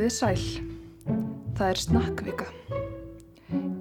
[0.00, 0.44] Komiði sæl.
[1.58, 2.44] Það er snakkvika.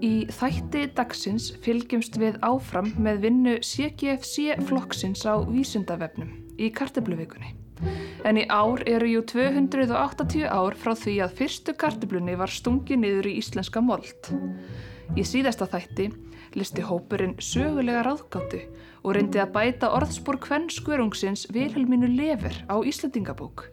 [0.04, 7.54] Í þætti dagsins fylgjumst við áfram með vinnu CGFC flokksins á vísindavefnum í kartebluvikunni.
[8.28, 13.32] En í ár eru jú 280 ár frá því að fyrstu karteblunni var stungið niður
[13.32, 14.34] í íslenska mold.
[15.16, 16.10] Í síðasta þætti
[16.60, 18.66] listi hópurinn sögulega ráðgáttu
[19.06, 23.70] og reyndi að bæta orðspór kvennskverungsins Vilhelminu Lever á Íslandingabók.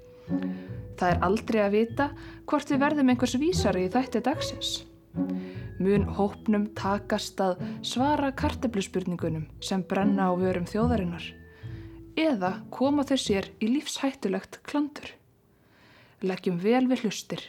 [0.97, 2.11] Það er aldrei að vita
[2.49, 4.75] hvort við verðum einhvers vísari í þætti dagsins.
[5.77, 11.27] Mun hópnum takast að svara kartebluspurningunum sem brenna á vörum þjóðarinnar
[12.17, 15.11] eða koma þau sér í lífshættulegt klandur.
[16.25, 17.43] Leggjum vel við hlustir,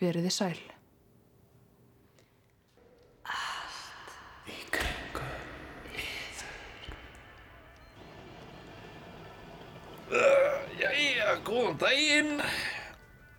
[0.00, 0.58] veriði sæl.
[10.80, 12.36] Jæja, góðan daginn.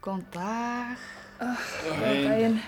[0.01, 1.01] Góðan dag.
[1.39, 2.59] Góðan daginn.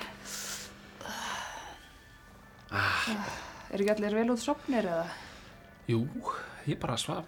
[3.73, 5.05] Er ekki allir vel út sopnir eða?
[5.89, 6.03] Jú,
[6.69, 7.25] ég bara svaf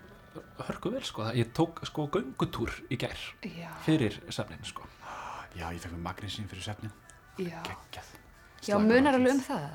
[0.67, 1.26] hörku vel, sko.
[1.38, 4.86] Ég tók, sko, göngutúr í gær Já, fyrir sefnin, sko.
[5.56, 6.94] Já, ég fekk með magrinsinn fyrir svefnin.
[7.39, 7.59] já.
[7.66, 8.14] Geggjað.
[8.66, 9.66] Já, munar alveg um það.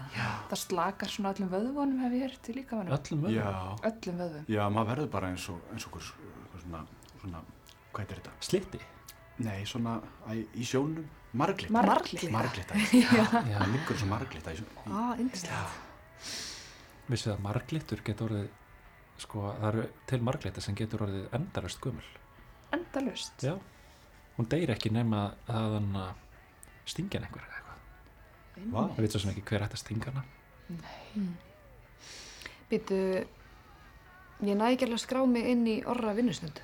[0.51, 2.95] Það slakar svona öllum vöðvonum hef ég hert í líkamannum.
[2.97, 3.37] Öllum vöðum.
[3.37, 4.47] Já, Öllum vöðvum.
[4.51, 6.81] já, maður verður bara eins og, eins og svona,
[7.21, 7.43] svona,
[7.93, 8.33] hvað heitir þetta?
[8.41, 8.81] Slitti.
[9.41, 9.97] Nei, svona,
[10.29, 11.07] æ, í sjónum,
[11.41, 11.73] marglita.
[11.73, 12.31] Marglita.
[12.35, 13.25] Marglita, Já.
[13.33, 14.93] það liggur svo marglita í sjónum.
[14.93, 15.79] Á, indislegt.
[17.11, 18.49] Vissið að marglittur getur orðið,
[19.25, 22.05] sko, það eru til marglita sem getur orðið endalust gömul.
[22.77, 23.47] Endalust.
[23.47, 23.55] Já.
[24.37, 25.91] Hún deyr ekki nema að hann
[26.89, 27.79] stingja einhver eða eitthvað.
[28.71, 28.81] Vá.
[28.93, 30.23] Það veit svo sem ekki hver ætti að stinga hana.
[32.71, 32.99] Býtu,
[34.47, 36.61] ég næ ekki alveg að skrá mig inn í orra vinnusnund.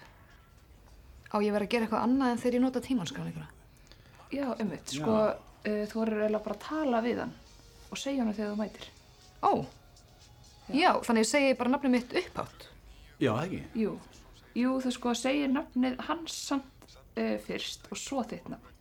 [1.32, 3.46] Á ég verið að gera eitthvað annað en þegar ég nota tímanskráningra.
[4.34, 4.92] Já, umvitt.
[4.94, 7.34] Sko, uh, þú voru eiginlega bara að tala við hann
[7.90, 8.86] og segja hann þegar þú mætir.
[9.46, 9.52] Ó,
[10.74, 12.68] já, þannig ég segi bara nafnið mitt upphátt.
[13.22, 13.60] Já, ekki.
[13.78, 13.92] Jú,
[14.58, 18.72] jú, þú sko segir nafnið hans samt uh, fyrst og svo þitt nafn.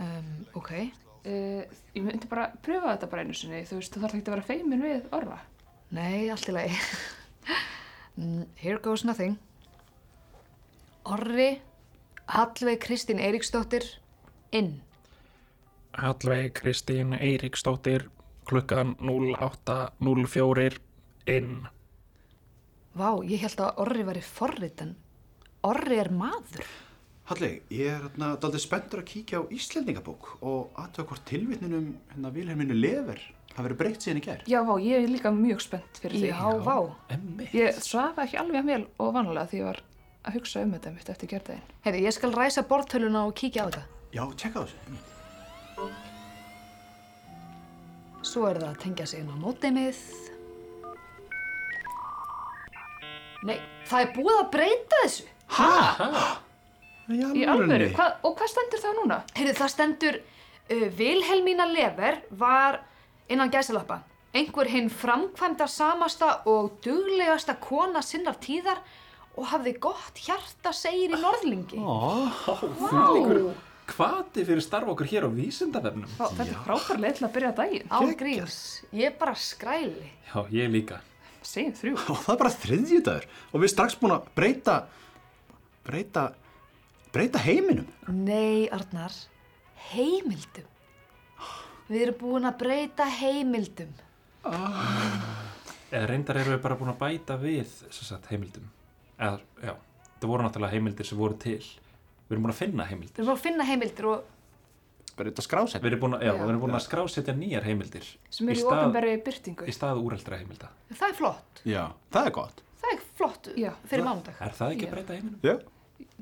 [0.00, 0.74] Um, ok,
[1.22, 1.62] Uh,
[1.94, 4.46] ég myndi bara pröfa þetta bara einu sinni, þú veist, þú þarf ekki að vera
[4.48, 5.36] feimin við orra.
[5.94, 6.78] nei, allt í lagi.
[8.18, 9.38] Mm, Here goes nothing.
[11.04, 11.60] Orri,
[12.30, 13.82] Hallveig Kristín Eiríksdóttir,
[14.52, 14.82] inn.
[15.98, 18.08] Hallveig Kristín Eiríksdóttir
[18.46, 20.78] klukkan 08.04
[21.26, 21.66] inn.
[22.94, 24.94] Vá, ég held að Orri væri forrit en
[25.66, 26.66] Orri er maður.
[27.32, 32.34] Halli, ég er hérna daldið spenntur að kíkja á Íslendingabók og aðtöða hvort tilvitninum hérna
[32.34, 34.50] Vilhelminu Lever hafi verið breytt síðan í gerð.
[34.50, 36.30] Já, vá, ég er líka mjög spennt fyrir því.
[36.30, 36.76] Já, vá.
[37.54, 39.82] Ég svafa ekki alveg að mél og vanlega því ég var
[40.22, 41.64] að hugsa um þetta mitt eftir gerðdægin.
[41.86, 43.82] Heiði, ég skal ræsa bortöluna og kíkja á þetta.
[44.12, 44.78] Já, tjekka þessu.
[48.22, 49.98] Svo er það að tengja sig inn á móteimið.
[53.42, 53.58] Nei,
[53.90, 55.26] það er búið að breyta þessu.
[57.12, 57.90] Í alvöru?
[57.96, 59.18] Hva, og hvað stendur það núna?
[59.34, 62.78] Heyrðu, það stendur uh, Vilhelmína Lever var
[63.32, 64.04] innan gæsalappa.
[64.32, 68.78] Einhver hinn framkvæmda samasta og duglegasta kona sinnar tíðar
[69.36, 71.80] og hafði gott hjarta segir í norðlingi.
[72.48, 73.54] Fylgur
[73.92, 76.10] hvati fyrir starf okkur hér á vísindavefnum.
[76.18, 77.88] Þetta er frábær leið til að byrja daginn.
[77.92, 78.58] Á gríms,
[78.94, 80.12] ég er bara skræli.
[80.30, 81.00] Já, ég líka.
[81.42, 81.96] Segjum þrjú.
[81.98, 84.76] Og það er bara þriðjudagur og við erum strax búin að breyta,
[85.88, 86.26] breyta,
[87.12, 87.88] breyta heiminum.
[88.08, 89.16] Nei, Arnar,
[89.90, 90.68] heimildum.
[91.90, 93.90] Við erum búin að breyta heimildum.
[95.92, 98.70] Eða reyndar erum við bara búin að bæta við sem sagt, heimildum.
[99.18, 99.74] Eða, já,
[100.20, 101.58] það voru náttúrulega heimildir sem voru til.
[102.28, 103.18] Við erum búin að finna Við heimildir.
[103.18, 104.24] erum búin að finna heimildir og.
[105.12, 106.40] Við erum búin að, já, Já.
[106.40, 108.06] við erum búin að skrásetja nýjar heimildir.
[108.32, 109.66] Sem er í ofinberri byrtingu.
[109.68, 110.70] Í stað úreldra heimilda.
[110.94, 111.60] það er flott.
[111.68, 112.62] Já, það er gott.
[112.82, 113.72] Það er flott Já.
[113.86, 114.40] fyrir mánudag.
[114.40, 114.88] Er það ekki Já.
[114.88, 115.40] að breyta heiminum?
[115.42, 115.54] Já.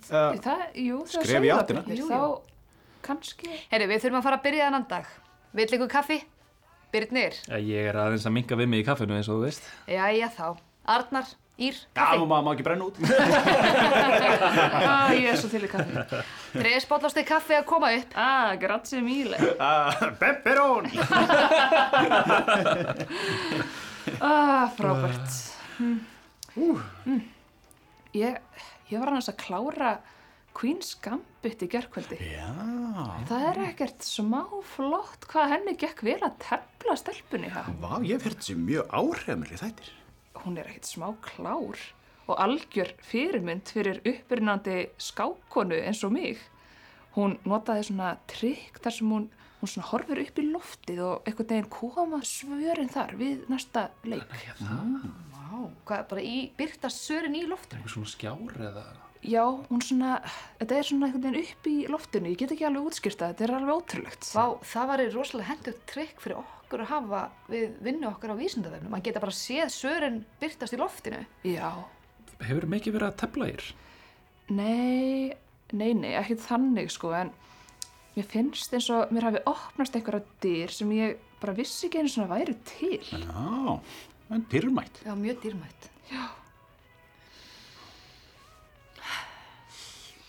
[0.01, 1.83] Uh, Það, jú, það Skref í áttina.
[1.85, 2.21] Þá
[3.07, 3.51] kannski...
[3.71, 5.09] Herri, við þurfum að fara að byrja þennan dag.
[5.57, 6.19] Vill ykkur kaffi?
[6.93, 7.37] Birnir?
[7.47, 9.67] Já, ég er aðeins að minga við mig í kaffinu eins og þú veist.
[9.91, 10.47] Jæja þá.
[10.91, 11.29] Arnar,
[11.61, 12.25] Ír, já, kaffi.
[12.25, 12.97] maður má ekki brenna út.
[14.91, 16.21] Ah, ég er svo til í kaffi.
[16.55, 18.15] Tres bollasteg kaffi að koma upp.
[18.17, 19.37] Ah, grazie mille.
[19.61, 20.89] Uh, Pepperón!
[24.21, 25.29] Ah, frábært.
[25.79, 25.99] Mm.
[26.57, 27.21] Mm.
[28.17, 28.41] Ég,
[28.91, 29.91] ég var annars að klára
[30.57, 32.17] Queen's Gambit í gerkvöldi.
[32.33, 32.49] Já.
[33.29, 34.41] Það er ekkert smá
[34.73, 37.53] flott hvað henni gekk vel að tefla stelpunni.
[37.55, 37.69] Ha?
[37.85, 39.93] Vá, ég þessi mjög áhrifamili þættir.
[40.39, 41.81] Hún er ekkert smá klár
[42.31, 46.39] og algjör fyrirmynd fyrir uppbyrnandi skákonu eins og mig.
[47.17, 49.27] Hún notaði svona trikk þar sem hún,
[49.59, 54.31] hún svona horfir upp í loftið og einhvern veginn koma svörin þar við næsta leik.
[54.31, 55.11] Nei, það
[55.51, 57.83] Vá, hvað, bara í, byrtast sörin í loftinu?
[57.83, 58.85] er svona skjár eða
[59.21, 60.15] Já, hún svona,
[60.59, 63.45] þetta er svona einhvern veginn upp í loftinu, ég get ekki alveg útskýrt það, þetta
[63.45, 64.29] er alveg ótrúlegt.
[64.33, 67.21] Vá, það var rosalega hendugt trikk fyrir okkur að hafa
[67.53, 68.97] við vinnu okkar á vísindavefnum.
[68.97, 71.21] Að geta bara séð sörin byrtast í loftinu.
[71.45, 71.69] Já,
[72.41, 73.67] Hefur mikið verið að tefla þér?
[74.51, 75.33] nei,
[75.77, 77.29] nei, nei, ekki þannig sko, en
[78.17, 82.11] mér finnst eins og mér hafi opnast einhverja dyr sem ég bara vissi ekki einu
[82.11, 82.99] svona væri til.
[83.13, 83.77] Já,
[84.33, 85.05] en dyrmætt.
[85.05, 85.91] Já, mjög dýrmætt.
[86.11, 86.25] Já.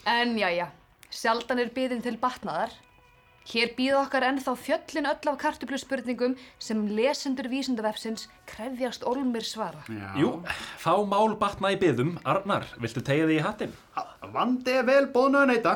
[0.06, 0.68] En já, já,
[1.14, 2.74] sjaldan er byðin til batnaðar.
[3.52, 9.82] Hér býða okkar ennþá fjöllin öll af kartublu spurningum sem lesendur vísindavefsins krefjast olmir svara.
[9.90, 10.14] Já.
[10.18, 10.32] Jú,
[10.78, 12.16] fá mál batna í byðum.
[12.26, 13.74] Arnar, viltu tegja þig í hattinn?
[14.34, 15.76] Vandi er vel bóðna að neyta.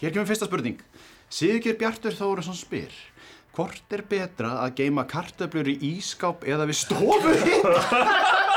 [0.00, 0.80] Hér kemur fyrsta spurning.
[1.28, 2.92] Sigurgeir Bjartur Þórusson spyr.
[3.56, 7.64] Hvort er betra að geima kartöflur í ískáp eða við stofu hitt?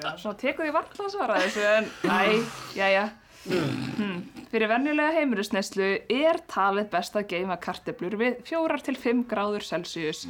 [0.00, 0.10] Já.
[0.20, 2.44] Svona tekur því varla að svara þessu en æ,
[2.76, 3.04] jæja.
[3.40, 4.18] Hmm.
[4.50, 10.26] Fyrir venjulega heimilisneslu er talið best að geima karteblur við 4 til 5 gráður Celsius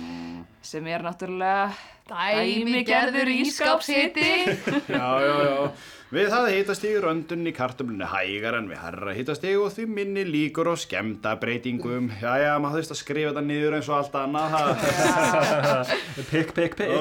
[0.62, 1.72] sem er náttúrulega
[2.10, 4.30] Dæmigerður ísskápshiti.
[4.94, 5.58] Já, já, já.
[6.10, 10.66] Við það hitastíg röndun í kartöflunni hægar en við herra hitastíg og því minni líkur
[10.72, 12.08] og skemda breytingum.
[12.18, 14.56] Já, já, maður þurft að skrifa þetta niður eins og allt annað.
[14.56, 15.84] ha.
[16.32, 16.96] Pikk, pikk, pikk.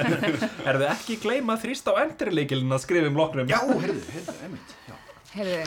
[0.66, 3.52] Er þið ekki gleyma að þrýsta á endirleikilin að skrifa um loknum?
[3.52, 4.72] Já, heyrðu, heyrðu, einmitt.
[4.88, 4.96] Já.
[5.30, 5.60] Heyrðu,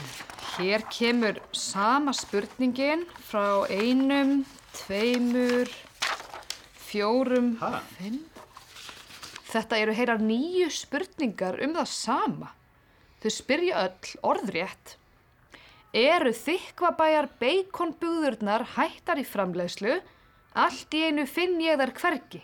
[0.58, 4.34] hér kemur sama spurningin frá einum,
[4.82, 5.72] tveimur,
[6.84, 7.80] fjórum, Ha?
[7.96, 8.20] fimm.
[9.54, 12.52] Þetta eru heyrar nýju spurningar um það sama.
[13.24, 14.98] Þau spyrja öll orðrétt.
[15.96, 19.94] Eru þykvabæjar beikonbúðurnar hættar í framleiðslu?
[20.52, 22.42] Allt í einu finn ég þar hvergi.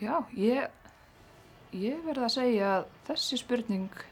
[0.00, 0.72] Já, ég,
[1.76, 4.02] ég verð að segja að þessi spurning,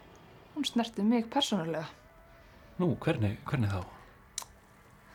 [0.52, 1.88] hún snerti mig persónulega.
[2.76, 3.80] Nú, hvernig, hvernig þá?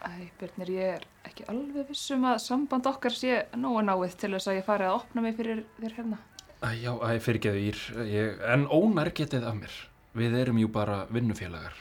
[0.04, 4.50] Æ, Björnir, ég er ekki alveg vissum að samband okkar sé nógu náið til þess
[4.50, 6.24] að ég fari að opna mig fyrir þér hérna.
[6.64, 9.74] Æ, já, æ, fyrirgeðu ír, ég, en ónær getið af mér.
[10.16, 11.76] Við erum jú bara vinnufélagar.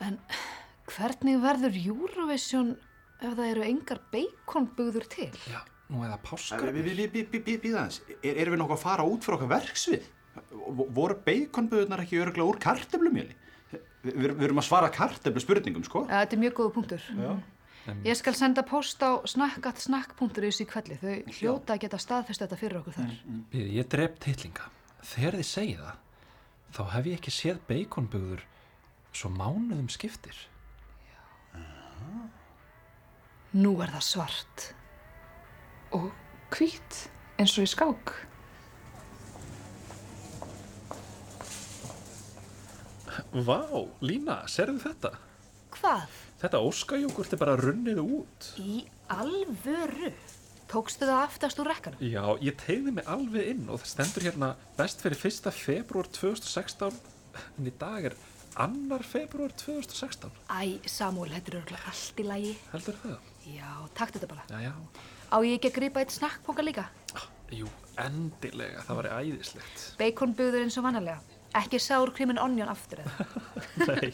[0.00, 0.16] En
[0.88, 2.70] hvernig verður Eurovision
[3.20, 5.28] ef það eru engar beikonbúður til?
[5.50, 5.60] Já,
[5.92, 6.70] nú eða páskar.
[6.72, 9.38] Við, við, við, við, við, við aðeins, er, erum við nokkuð að fara út fyrir
[9.38, 10.08] okkar verksvið?
[10.96, 13.36] Voru beikonböðunar ekki örglega úr kartöflumjöli?
[13.74, 16.06] Vi, við, við erum að svara kartöflu spurningum, sko?
[16.08, 17.10] Ja, þetta er mjög góða punktur.
[17.12, 17.36] Já.
[18.06, 20.96] Ég skal senda post á snakkatsnakk.is í kvelli.
[20.98, 23.14] Þau hljóta að geta staðfest þetta fyrir okkur þar.
[23.54, 24.66] Ég, ég drep titlinga.
[25.06, 26.02] Þegar þið segið það,
[26.76, 28.44] þá hef ég ekki séð beikonbugður
[29.16, 30.38] svo mánuðum skiptir.
[33.56, 34.64] Nú er það svart.
[35.96, 36.10] Og
[36.52, 37.02] hvít,
[37.40, 38.12] eins og í skák.
[43.46, 43.62] Vá,
[44.04, 45.12] Lína, serðu þetta?
[45.76, 46.25] Hvað?
[46.46, 48.44] Þetta óskajógurt er bara runnið út.
[48.62, 50.12] Í alvöru?
[50.70, 52.04] Tókstu það aftast úr rekkanum?
[52.06, 55.50] Já, ég tegði mig alveg inn og það stendur hérna best fyrir 1.
[55.50, 57.00] februar 2016
[57.42, 58.16] en í dag er
[58.62, 60.30] annar februar 2016.
[60.46, 62.54] Æ, Samúl, þetta er örgulega allt í lagi.
[62.70, 63.16] Heldur það?
[63.50, 64.46] Já, takk þetta bara.
[64.46, 64.74] Já, já.
[65.34, 66.86] Á ég ekki að grípa eitt snakkpoka líka?
[67.50, 67.66] Jú,
[68.06, 69.88] endilega, það var æðislegt.
[69.98, 71.18] Beikonbúður eins og vanalega.
[71.56, 71.80] Ekki
[72.16, 73.26] cream and onion aftur eða.
[73.88, 74.12] Nei,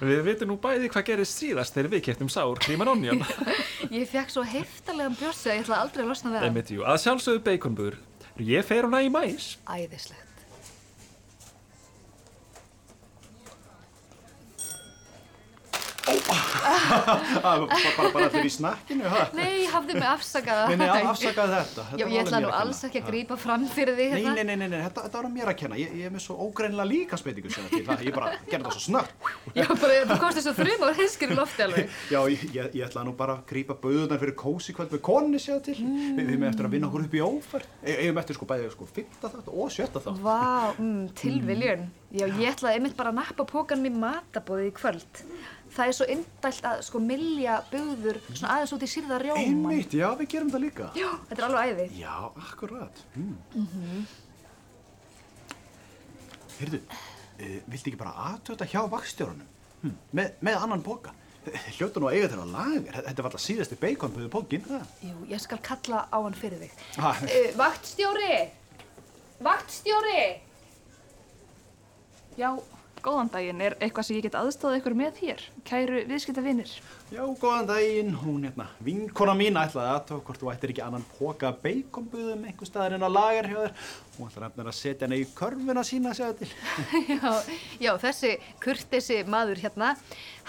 [0.00, 3.24] við veitum nú bæði hvað gerist síðast þegar við keftum sár, kríman onjón.
[3.96, 6.50] Ég fekk svo heiftarlegan bjössi að ég ætla aldrei að losna við hann.
[6.50, 7.98] Einmitt, jú, að sjálfsögðu beikonbúður.
[8.44, 9.54] Ég fer hana í mæs.
[9.64, 10.25] Æðislegt.
[17.42, 19.24] bara, bara, bara allir í snakkinu, ha?
[19.34, 20.66] Nei, hafði mig afsakaða.
[20.70, 21.86] Nei, nei, afsakaði þetta.
[21.90, 24.34] þetta Já, ég ætla nú alls ekki að grípa fram fyrir Nei, hérna.
[24.36, 25.78] nei, nei, nei, nei, þetta, þetta var mér að kenna.
[25.80, 29.26] Ég, ég er með svo ógreinilega líka speitingu ég bara gerði það svo snögt.
[29.56, 31.98] Já, bara þú komst þessu þrjum og hinskir í lofti alveg.
[32.14, 35.42] Já, ég, ég, ég ætla nú bara að grípa bauðunar fyrir kósi kvöld með konni
[35.42, 35.76] sér til.
[35.82, 36.14] Mm.
[36.20, 37.76] Við höfum eftir að vinna okkur upp í ófærd.
[37.82, 40.22] Við höfum eftir sko bæðið sko fyrta þátt og sjötta þátt.
[40.22, 41.86] Vá, mm, tilviljun.
[42.14, 45.24] Já, ég ætlaði einmitt bara að nappa pókan mér matabóði í kvöld.
[45.76, 49.42] Það er svo indælt að sko milja bugður svona aðeins út í sýrða rjóman.
[49.42, 50.86] Einmitt, já, við gerum það líka.
[50.96, 51.86] Já, þetta er alveg æði.
[52.00, 52.14] Já,
[52.46, 53.02] akkurat.
[53.18, 54.06] Mm.
[56.56, 59.52] Heyrðu, uh, viltu ekki bara aðtöta hjá vakstjórunum?
[59.82, 61.12] Hm, með, með annan boka.
[61.76, 62.96] Hljóttu nú að eiga þeirra lager.
[62.96, 64.64] Þetta var alltaf síðasti beikonbuðu pókin.
[64.70, 64.80] Ha?
[65.04, 66.80] Jú, ég skal kalla á hann fyrir þig.
[67.02, 67.12] Ha.
[67.20, 68.38] Uh, vaktstjóri!
[69.44, 70.24] Vaktstjóri!
[72.40, 72.48] Já,
[73.06, 73.62] góðan daginn.
[73.62, 75.42] Er eitthvað sem ég get aðstóðið ykkur með hér?
[75.66, 76.72] Kæru viðskiptavinir.
[77.14, 78.12] Já, góðan daginn.
[78.18, 82.70] Hún hérna, vinkona mín ætlaði að tók hvort þú ættir ekki annan póka beikonbuðum einhver
[82.70, 83.50] staðar inn á þér.
[84.16, 86.50] Hún ætlar eftir að setja hana í körfuna sína að segja til.
[87.14, 87.32] já,
[87.86, 88.32] já, þessi
[88.64, 89.94] kurtesi maður hérna,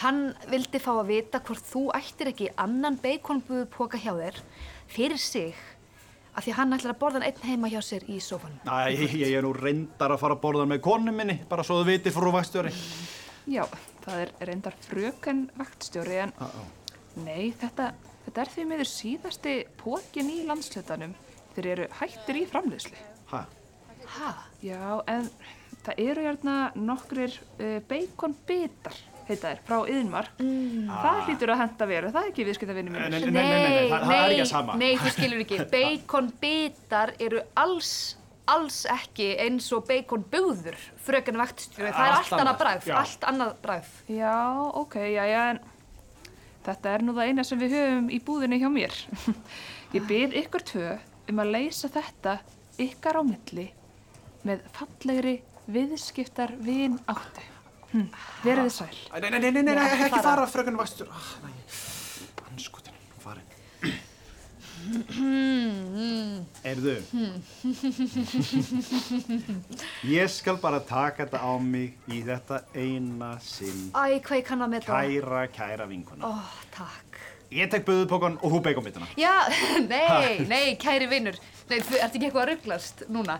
[0.01, 4.41] hann vildi fá að vita hvort þú ættir ekki annan beikonbúðu póka hjá þér
[4.87, 5.55] fyrir sig
[6.37, 8.59] af því hann ætlar að borða hann einn heima hjá sér í sófanum.
[8.69, 11.87] Æ, ég er nú reyndar að fara að borða með konu minni, bara svo þú
[11.89, 12.73] viti frú vakstjóri.
[13.49, 13.63] Já,
[14.05, 16.61] það er reyndar fröken vaktstjóri en Á, á.
[17.25, 17.91] nei, þetta,
[18.27, 21.15] þetta er því miður síðasti pókin í landslutanum.
[21.55, 22.97] Þeir eru hættir í framleiðslu.
[23.31, 23.39] Hæ?
[24.17, 24.31] Ha?
[24.61, 25.25] Já, en
[25.87, 28.93] það eru hérna nokkrir uh, beikonbitar,
[29.27, 30.39] heita þeir, frá Yðinmark.
[30.91, 33.31] Það hlýtur að henda veru, það er ekki viðskiptavinni Nei, mínir.
[33.31, 34.77] nei, nei, nei, nei, það, er ekki að sama.
[34.81, 35.59] Nei, þú skilur ekki.
[35.77, 37.91] Beikonbitar eru alls,
[38.47, 41.91] alls ekki eins og beikonbúður, fröken vaktstjóri.
[41.95, 42.95] Það er Allt allt annað já.
[43.01, 43.91] allt annað bragð.
[44.11, 44.35] Já,
[44.83, 45.61] ok, já, já, en
[46.67, 48.95] þetta er nú það eina sem við höfum í búðinni hjá mér.
[49.95, 50.95] Ég byrð ykkur tvö
[51.31, 52.37] um að leysa þetta
[52.79, 53.69] ykkar á milli
[54.47, 57.43] með fallegri viðskiptar vin áttu.
[57.97, 58.07] Hm,
[58.43, 58.97] verið þið sæl.
[59.09, 60.23] Æ, Nei, nei, nei, nei, nei, Nei, ekki, fara.
[60.27, 61.09] fara, frökun vakstjóri.
[61.09, 61.55] Ah, nei,
[62.51, 63.45] anskutin, farin.
[66.67, 66.93] Erðu?
[70.07, 73.89] Ég skal bara taka þetta á mig í þetta eina sinn.
[73.97, 75.11] Æ, hvað ég kann að með það?
[75.17, 76.29] Kæra, kæra vinkuna.
[76.29, 76.31] Ó,
[76.75, 77.19] takk.
[77.51, 79.07] Ég tek buðupókan og hú beikonbitana.
[79.19, 79.33] Já,
[79.91, 81.37] nei, nei, kæri vinnur.
[81.71, 83.39] Nei, þú ert ekki eitthvað að rugglast núna.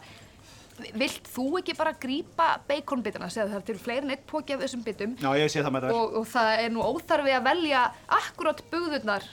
[0.94, 4.84] Vilt þú ekki bara grípa beikonbitana, segja það til fleiri en eitt póki af þessum
[4.86, 5.98] bitum Já, ég sé það með það.
[5.98, 7.82] og, og það er nú óþarfi að velja
[8.20, 9.26] akkurát bugðurnar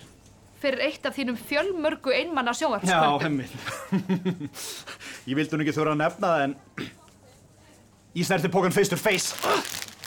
[0.64, 3.20] fyrir eitt af þínum fjölmörgu einmanna Já, sjónvarpskvöldum.
[3.26, 3.50] hemmil.
[5.28, 6.54] ég vildi nú ekki þurfa að nefna það en
[8.16, 9.36] ég snerti pókan face to face.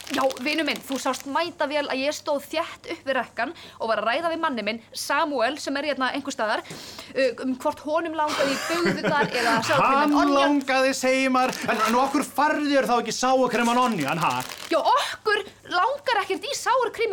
[0.08, 3.90] Já, vinu minn, þú sást mæta vel að ég stóð þjætt upp við rekkan og
[3.90, 7.82] var að ræða við manni minn, Samuel, sem er hérna einhver staðar, uh, um hvort
[7.84, 10.38] honum langaði í bugðurnar eða Hann sjálfkrimin onja.
[10.38, 14.30] langaði, segir maður, en, okkur farðir þá ekki sáakreman onjan, ha?
[14.72, 15.42] Já, okkur
[15.74, 16.54] langar ekkert í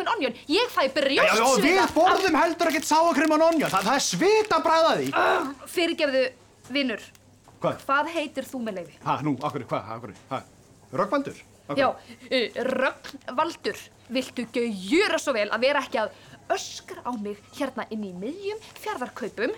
[0.00, 0.38] and onion.
[0.48, 1.66] Ég fæ Já, já, og brjóstsvita.
[1.68, 5.10] við borðum heldur ekkert sáakreman onjan, það, það er svita bræðaði.
[5.68, 6.24] Fyrirgefðu,
[6.72, 7.04] vinnur,
[7.60, 7.84] Hvað?
[7.84, 8.96] hvað heitir þú með leiði?
[9.04, 10.48] Ha, nú, okkur, hvað, okkur, hvað?
[10.96, 11.44] Röggvaldur?
[11.66, 13.78] Af Já, uh, Rögnvaldur,
[14.14, 16.12] viltu gjöra svo vel að vera ekki að
[16.54, 19.50] öskra á mig hérna inn í miðjum fjardarkaupum?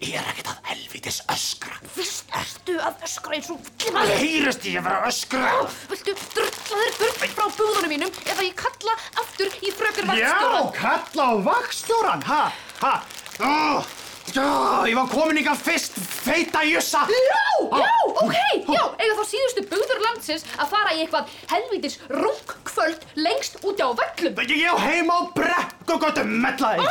[0.00, 1.76] Ég er ekkert að helvitis öskra.
[1.92, 5.50] Vist ertu að öskra eins og Það heyrast ég að vera að öskra.
[5.92, 10.72] Viltu drulla þér burt frá búðunum mínum eða ég kalla aftur í frökun Já, vaktstjóran?
[10.80, 12.42] kalla á vakstjóran, ha,
[12.80, 12.94] ha,
[13.44, 13.52] ó,
[14.32, 14.48] já,
[14.88, 17.04] ég var komin ykkar fyrst, feita jussa.
[17.12, 17.44] Já,
[17.84, 17.92] já,
[18.22, 18.36] ok,
[18.68, 23.90] já, eiga þá síðustu bugður landsins að fara í eitthvað helvítis rungkvöld lengst úti á
[23.90, 24.34] völlum.
[24.52, 26.84] Ég á heima á brekkugötu mellaði.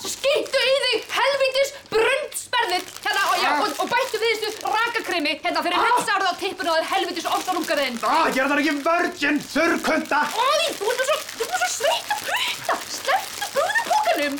[0.00, 5.60] Skýttu í þig helvítis brundsperðið hérna og, já, og, og bættu við þessu rakakremi hérna
[5.66, 7.98] fyrir hensárið á tippinu og er helvítis orðanungarinn.
[8.08, 10.20] Ah, ég er það ekki virgin, þurrkunda.
[10.40, 14.34] Ói, þú ert svo, svo sveitt að putta, slepptu bugðupókanum.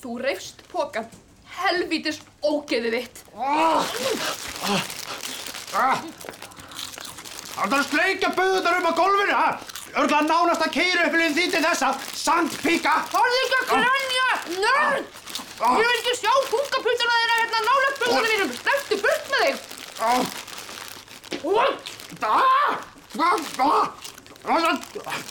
[0.00, 1.06] Þú reyfst pókan,
[1.64, 3.16] helvítis ógeðið þitt.
[7.60, 9.50] Það er sleikja buðunar um á gólfinu, ha?
[10.00, 12.92] Örgla nánast að keira upp í því til þessa sandpíka.
[13.10, 14.28] Horfðu ekki að kranja,
[14.64, 15.06] nörd!
[15.60, 18.50] Ég vil ekki sjá punkaputtuna þeirra hérna nálega bugunum mínum.
[18.60, 19.56] Slepptu burt með þig.
[20.00, 20.22] Ah,
[22.24, 22.68] ah,
[23.66, 23.86] ah,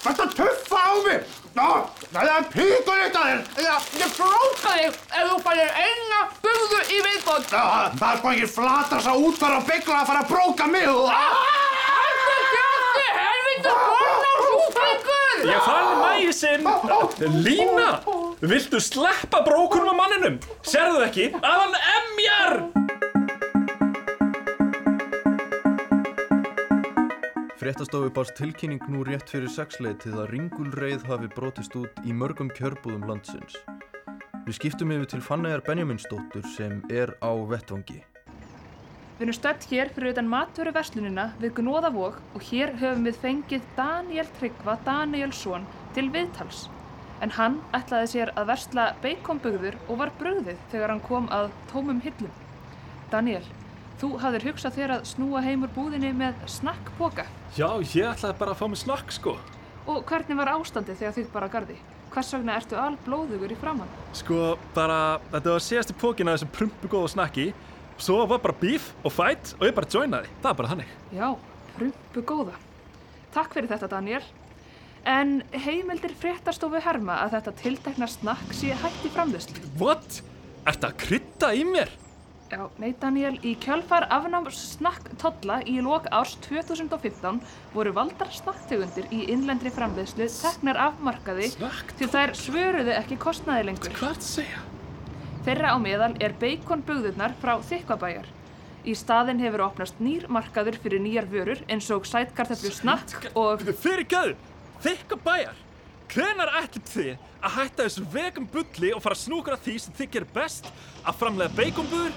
[0.03, 1.38] Þetta tuffa á mig.
[1.57, 1.81] Ah,
[2.13, 3.39] Það er píkur eitt að þér.
[3.65, 7.53] Já, ég fróka þig ef þú fælir eina bugu í viðbót.
[7.53, 10.87] Ah, Það er bara ekki flatras að útfara og byggla að fara að bróka mig.
[10.87, 11.41] Ah,
[11.89, 15.43] Hættu kjátti, helvita konna súpengur!
[15.49, 17.43] Ég fann mæsinn!
[17.43, 17.89] Lína!
[18.41, 20.39] Viltu sleppa brókunum á manninum?
[20.63, 22.55] Serðu ekki að hann emjar?
[27.59, 33.03] Fréttastofu barst tilkynning nú rétt fyrir sexleitið að ringulreið hafi brotist út í mörgum kjörbúðum
[33.09, 33.57] landsins.
[34.45, 37.97] Við skiptum yfir til Fannegar Benjaminsdóttur sem er á vettvangi.
[39.17, 43.67] Við erum stödd hér fyrir utan matvöru verslunina við Gnóðavog og hér höfum við fengið
[43.75, 46.69] Daniel Tryggva Danielsson til viðtals.
[47.19, 51.99] En hann ætlaði sér að versla beikonbugður og var brugðið þegar hann kom að tómum
[52.07, 52.31] hillum.
[53.11, 53.43] Daniel,
[53.99, 57.25] Þú hafðir hugsað þér að snúa heim úr búðinni með snakkpoka.
[57.57, 59.33] Já, ég ætlaði bara að fá mig snakk, sko.
[59.91, 61.75] Og hvernig var ástandið þegar þið bara gardi?
[62.13, 63.91] Hvers vegna ertu alblóðugur í framann?
[64.15, 67.49] Sko, bara, þetta var síðasti pókin af þessum prumpu góða snakki.
[67.99, 70.31] Svo var bara bíf og fætt og ég bara joinaði.
[70.39, 70.97] Það er bara þannig.
[71.19, 71.27] Já,
[71.75, 72.57] prumpu góða.
[73.35, 74.23] Takk fyrir þetta, Daniel.
[75.07, 79.59] En heimildir fréttastofu herma að þetta tiltekna snakk sé hægt í framlöslu.
[79.81, 80.21] What?
[80.67, 81.91] Ertu að krydda í mér?
[82.49, 87.37] Já, nei Daniel, í kjölfar afnáms snakktolla í lok árs 2015
[87.75, 91.93] voru valdar snakktegundir í innlendri framleiðslu teknar af markaði Snakk?
[91.99, 93.93] til þær svöruðu ekki kostnaði lengur.
[93.99, 94.63] Hvað segja?
[95.45, 98.25] Þeirra á meðal er beikonbugðurnar frá Þykkvabæjar.
[98.89, 103.61] Í staðinn hefur opnast nýr markaður fyrir nýjar vörur eins og sætkarteflu snakk og...
[103.83, 104.35] Fyrir gæðu,
[104.81, 105.61] þykka bæjar.
[106.09, 107.11] Hvenar ætlit þið
[107.45, 110.69] að hætta þessu vegum bulli og fara að snúkra því sem þið gerir best
[111.03, 112.15] að framlega beikonbuður,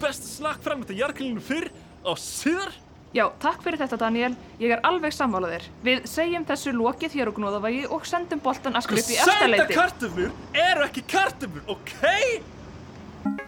[0.00, 1.70] best snakk framlega jarkilinu fyrr
[2.04, 2.72] og síðar?
[3.14, 4.32] Já, takk fyrir þetta Daniel.
[4.58, 5.68] Ég er alveg sammálaðir.
[5.86, 9.76] Við segjum þessu lokið hér á Gnóðavægi og sendum boltan aftur upp í Sæta efstaleiti.
[9.78, 11.94] kartöflur eru ekki kartöflur, ok?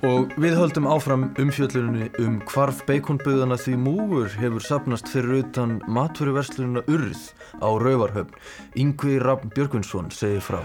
[0.07, 6.85] Og við höldum áfram umfjöllunni um hvarf beikonböðana því múgur hefur sapnast fyrir utan matveruverslununa
[6.87, 7.27] Urð
[7.61, 8.39] á Rauvarhöfn.
[8.79, 10.63] Yngvi Raffn Björgvinsson segir frá.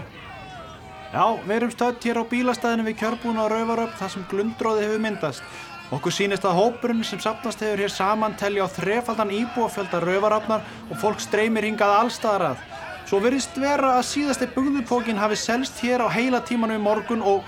[1.12, 5.02] Já, við erum stödd hér á bílastæðinu við kjörbúna á Rauvaröfn þar sem glundróði hefur
[5.04, 5.42] myndast.
[5.92, 11.00] Okkur sýnist að hópurinn sem sapnast hefur hér saman telja á þrefaldan íbúafjölda Rauvaröfnar og
[11.02, 12.62] fólk streymir hingað allstaðar að.
[13.10, 17.44] Svo verðist vera að síðasti bugðupókin hafi selst hér á heila tímanu í morgun og...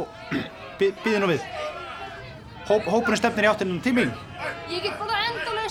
[0.00, 0.08] og
[0.80, 1.44] Býði nú við.
[2.64, 4.16] Hóp, hópurinn stefnir í áttinum til mín.
[4.72, 5.63] Ég get bara snakki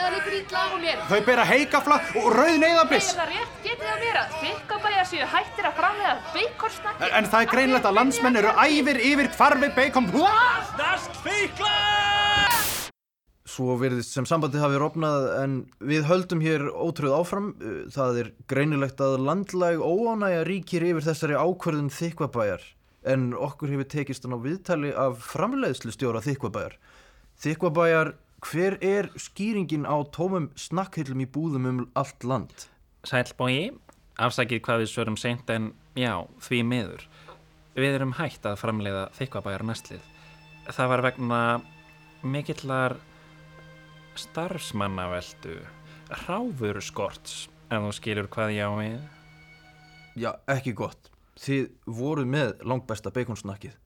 [0.00, 1.02] eða líkur ítla á mér.
[1.10, 3.12] Þau bera heikafla og rauð neyðabliss.
[3.12, 3.56] Er það rétt?
[3.66, 4.24] Getið það vera?
[4.40, 7.04] Þykkabæjar séu hættir að framlega beikonsnakki?
[7.04, 10.10] En, en það er greinlegt að landsmenn eru æfir yfir hvarfi bacon.
[10.72, 11.74] Snask fíkla!
[13.50, 17.48] Svo verðist sem sambandið hafi rofnað en við höldum hér ótrúð áfram.
[17.58, 22.62] Uh, Það er greinilegt að landlæg óánægja ríkir yfir þessari ákvörðun þykvabæjar
[23.10, 26.76] en okkur hefur tekist hann á viðtali af framleiðslu stjóra þykvabæjar.
[27.40, 32.66] Þykvabæjar, hver er skýringin á tómum snakkhillum í búðum um allt land?
[33.04, 33.72] Sælbói,
[34.16, 37.04] afsakið hvað við svörum seint en já, því miður.
[37.76, 40.08] Við erum hægt að framleiða þykvabæjar næstlið.
[40.70, 41.42] Það var vegna
[42.22, 42.96] mikillar
[44.20, 45.60] starfsmannaveldu,
[46.26, 49.00] ráfur skorts, ef þú skilur hvað ég á við.
[50.20, 51.12] Já, ekki gott.
[51.40, 53.76] Þið voruð með langbesta beikonsnakkið.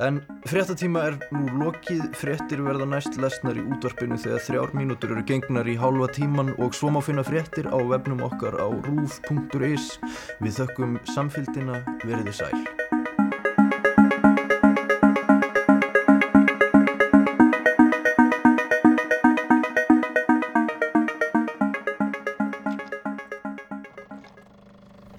[0.00, 5.24] En fréttatíma er nú lokið, fréttir verða næst lesnar í útvarpinu þegar þrjár mínútur eru
[5.28, 9.98] gengnar í hálfa tíman og svo má finna fréttir á vefnum okkar á rúf.is.
[10.40, 12.56] Við þökkum samfylgdina, veriði sæl.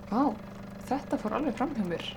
[0.09, 0.33] Vá,
[0.89, 2.09] þetta fór alveg fram hjá mér.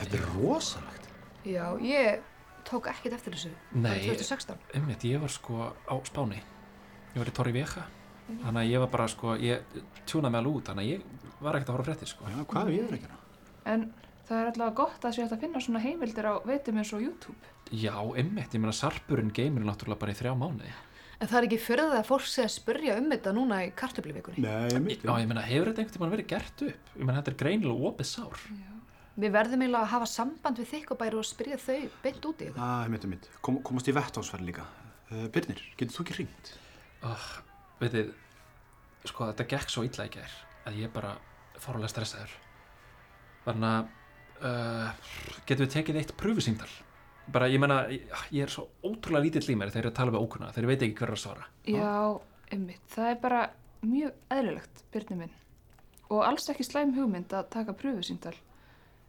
[0.00, 1.01] Þetta er rosalegt.
[1.48, 2.22] Já, ég
[2.68, 3.50] tók ekkert eftir þessu.
[3.74, 4.60] Nei, Árið 2016.
[4.78, 6.38] einmitt, ég var sko á Spáni.
[7.12, 7.88] Ég var í Torri Veja.
[8.30, 11.58] Þannig að ég var bara sko, ég tjúnaði mig alveg út, þannig að ég var
[11.58, 12.30] ekkert að horfa fréttir sko.
[12.30, 13.18] Já, hvað er við ekki ná?
[13.72, 13.84] En
[14.28, 17.52] það er allavega gott að sé að finna svona heimildir á veitum eins og YouTube.
[17.72, 20.72] Já, einmitt, ég meina sarpurinn geymir náttúrulega bara í þrjá mánuði.
[21.22, 23.70] En það er ekki fyrir það að fólk sé að spurja um þetta núna í
[23.78, 24.42] kartöfluvikunni.
[24.42, 25.04] Nei, mitt.
[25.06, 26.88] Já, ég meina, hefur þetta einhvern tímann verið gert upp?
[26.96, 28.40] Ég meina, þetta er greinilega opið sár.
[29.12, 32.60] Við verðum eiginlega að hafa samband við þykkabæri og spyrja þau beint út í það.
[32.60, 33.26] Það er mitt, mitt.
[33.44, 34.64] Kom, komast í vettásferð líka.
[35.10, 36.52] Uh, Birnir, getur þú ekki ringt?
[37.04, 37.26] Oh,
[37.82, 38.12] veit þið,
[39.10, 40.36] sko, þetta gekk svo illa í gær
[40.70, 41.10] að ég bara
[41.60, 42.32] fórulega stressaður.
[43.44, 43.90] Þannig að,
[44.48, 45.10] uh,
[45.50, 46.70] getum við tekið eitt pröfusýndal?
[47.32, 49.98] Bara, ég meina, ég, ég er svo ótrúlega lítill í mér þegar ég er að
[49.98, 51.50] tala við ókunna, þegar ég veit ekki hver er að svara.
[51.68, 51.92] Já,
[52.56, 52.86] einmitt.
[52.94, 53.42] Það er bara
[53.84, 55.36] mjög eðlilegt, Byrni minn.
[56.08, 58.34] Og alls ekki slæm hugmynd að taka pröfusýndal.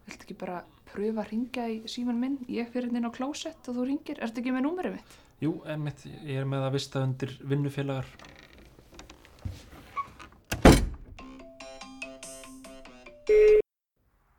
[0.04, 0.58] Viltu ekki bara
[0.90, 2.38] pröfa að ringja í síman minn?
[2.52, 4.20] Ég fyrir inn á klósett og þú ringir.
[4.24, 5.16] Ertu ekki með númerið mitt?
[5.44, 8.08] Jú, einmitt, ég er með að vista undir vinnufélagar.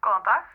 [0.05, 0.53] Góðan dag.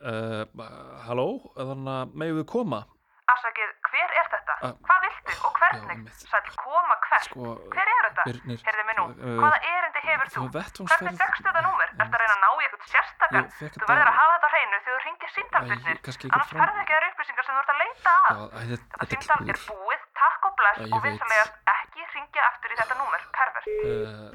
[0.00, 0.64] Uh,
[1.04, 1.26] halló,
[1.58, 2.84] þannig að megum við koma?
[3.30, 4.54] Afsakið, hver er þetta?
[4.64, 6.22] Ah, Hvað viltu og einmitt.
[6.30, 7.26] Sæll koma hvert?
[7.28, 8.24] Sko, Hver er þetta?
[8.66, 11.92] Heyrðu mig nú, uh, hvaða erindi hefur þú Hvernig fegstu þetta númer?
[11.94, 12.49] Ertu að reyna ná
[12.80, 13.46] eitthvað sérstakann?
[13.60, 15.96] Ég Þú verður að hafa þetta hreinu þegar þú ringir síndalbyrnir.
[16.30, 18.24] Annars ferðu ekki þær upplýsingar sem þú ert að leita að.
[18.30, 18.36] Já,
[18.70, 21.06] þetta, síndal er búið, takk og bless Æ, ég og veit.
[21.10, 23.68] vinsalegast ekki ringja aftur í þetta númer, pervert.
[23.84, 24.32] Uh,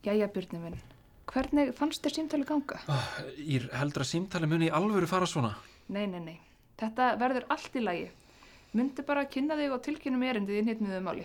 [0.00, 0.78] Jæja, Byrni minn.
[1.30, 2.76] Hvernig fannst þér símtali ganga?
[3.38, 5.52] Ír, heldur að símtali muni í alvöru fara svona?
[5.92, 6.38] Nei, nei, nei.
[6.80, 8.08] Þetta verður allt í lagi.
[8.74, 11.24] Myndi bara kynna þig og tilkynna mér erindið í nýttmiðu máli.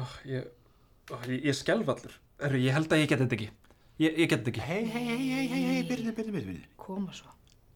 [0.00, 0.63] Oh, ég, oh,
[1.28, 2.18] ég, ég skelf allur.
[2.40, 3.48] Herru, ég held að ég get þetta ekki.
[4.02, 4.64] Ég, ég get þetta ekki.
[4.66, 6.60] Hei, hei, hei, hei, hei, byrði, byrði, byrði.
[6.80, 7.32] Koma svo.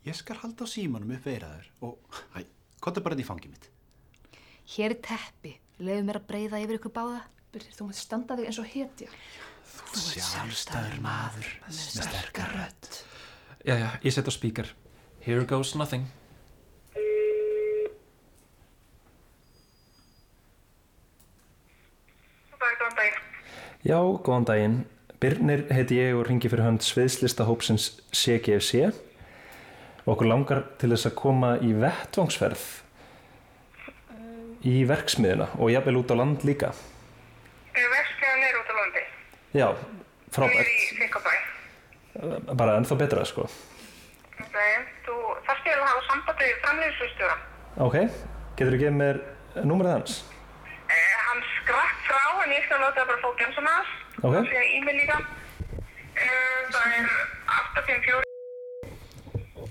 [0.07, 2.43] Ég skal halda á símanum upp veiraður og, hæ,
[2.83, 3.69] kottu bara þetta í fangið mitt.
[4.75, 5.55] Hér er teppi.
[5.79, 7.23] Leðu mér að breyða yfir ykkur báða.
[7.55, 9.11] Byrðir, þú mátt standa þig eins og hetja.
[9.99, 12.89] Sjálfstæður maður með sterkar rödd.
[13.65, 14.73] Já, já, ég set á spíkar.
[15.25, 16.09] Here goes nothing.
[23.87, 24.79] Já, góðan daginn.
[25.19, 28.89] Birnir heiti ég og ringi fyrir hönd sviðslistahópsins CGFC.
[30.09, 32.67] Okkur langar til þess að koma í vettvangsferð
[34.69, 36.71] í verksmiðina og jafnvel út á land líka.
[37.75, 39.03] Verksmiðan er út á landi.
[39.59, 39.85] Já, Hún
[40.29, 40.71] er frábært.
[40.71, 41.35] í Þykkabæ.
[42.59, 43.47] Bara ennþá betra, sko.
[44.39, 44.73] Nei,
[45.07, 45.15] þú
[45.47, 47.37] þarf til að hafa samband við framlýðsustjóra.
[47.87, 47.97] Ok,
[48.59, 49.21] getur þú gefið mér
[49.65, 50.19] númerið hans?
[50.89, 53.91] Eh, hann skrakk frá en ég skal láta það bara fá gemsum hans.
[54.23, 54.33] Ok.
[54.35, 55.17] Það sé e-mail líka.
[56.19, 57.07] Eh, það er
[57.59, 58.25] 854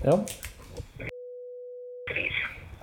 [0.06, 0.14] Já.
[2.08, 2.22] 3.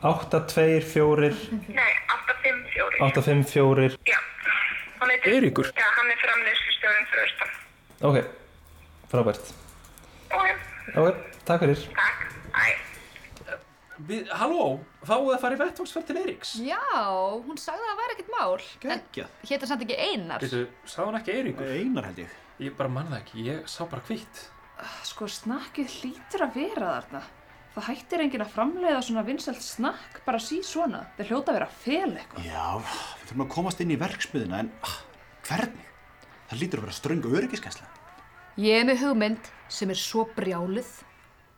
[0.06, 1.32] 824
[1.74, 3.00] Nei, 854.
[3.08, 4.20] 854 Já.
[5.00, 5.34] Hann heitir...
[5.34, 5.72] Eiríkur?
[5.80, 7.56] Já, hann er framlýðsustjórin fyrir austan.
[8.12, 8.18] Ok,
[9.12, 9.54] frábært.
[10.36, 10.48] Ok,
[10.96, 11.82] Ok, takk fyrir.
[11.98, 12.20] takk.
[12.54, 12.68] Æ.
[13.96, 14.64] Við, halló,
[15.08, 16.50] fáið að fara í vettvangsferð til Eiríks?
[16.66, 16.82] Já,
[17.46, 18.66] hún sagði að það væri ekkert mál.
[18.84, 19.38] Geggjað.
[19.40, 20.44] En hétt samt ekki Einar.
[20.44, 21.72] Veitu, sá hann ekki Eiríkur?
[21.72, 22.36] Einar held ég.
[22.66, 24.44] Ég bara mann það ekki, ég sá bara hvitt.
[25.08, 27.24] Sko, snakkið hlýtur að vera þarna.
[27.76, 31.06] Það hættir enginn að framleiða svona vinsælt snakk bara sí svona.
[31.18, 32.46] Það hljóta að vera fel eitthvað.
[32.48, 35.00] Já, við þurfum að komast inn í verksmiðina en ah,
[35.48, 35.90] hvernig?
[36.52, 37.90] Það lítur að vera ströngu öryggiskesla.
[38.64, 40.92] Ég er með hugmynd sem er svo brjáluð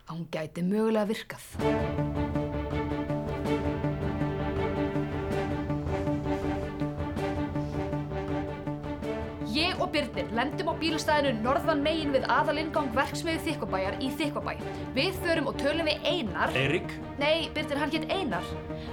[0.08, 2.47] að hún gæti mögulega virkað.
[9.88, 14.50] Og Byrnir lendum á bílastæðinu norðan megin við aðalingang verksmiðu Þykkvabæjar í Þykkvabæ.
[14.96, 16.52] Við förum og tölum við Einar.
[16.52, 16.92] Eirík?
[17.20, 18.50] Nei, Byrnir, hann hétt Einar.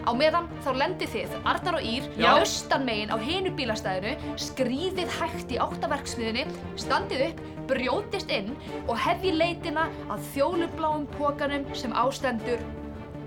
[0.08, 5.52] Á meðan þá lendið þið, Arnar og Ír, austan megin á hinu bílastæðinu, skrýðið hægt
[5.52, 6.48] í áttaverksmiðinni,
[6.80, 8.54] standið upp, brjótist inn
[8.86, 12.62] og hefji leitina að þjólubláum pókanum sem ástendur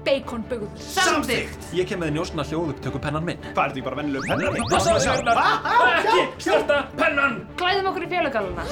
[0.07, 0.71] beikonbugður.
[0.83, 1.69] Samþykkt!
[1.79, 3.43] Ég kem með njósna hljóðupptöku pennan minn.
[3.51, 4.59] Hvað er því bara vennileg pennar?
[4.71, 5.43] Passaðu sig, Arnar!
[5.99, 7.41] Ekki starta pennan!
[7.61, 8.67] Klæðum okkur í fjölugalluna.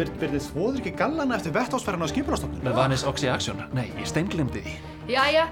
[0.00, 2.62] Byrðið þvóður ekki gallana eftir vettásferðan á skipurastofnun?
[2.64, 3.60] Með Vanis Oxy Action.
[3.76, 4.76] Nei, ég steinglimdi því.
[5.10, 5.48] Jæja,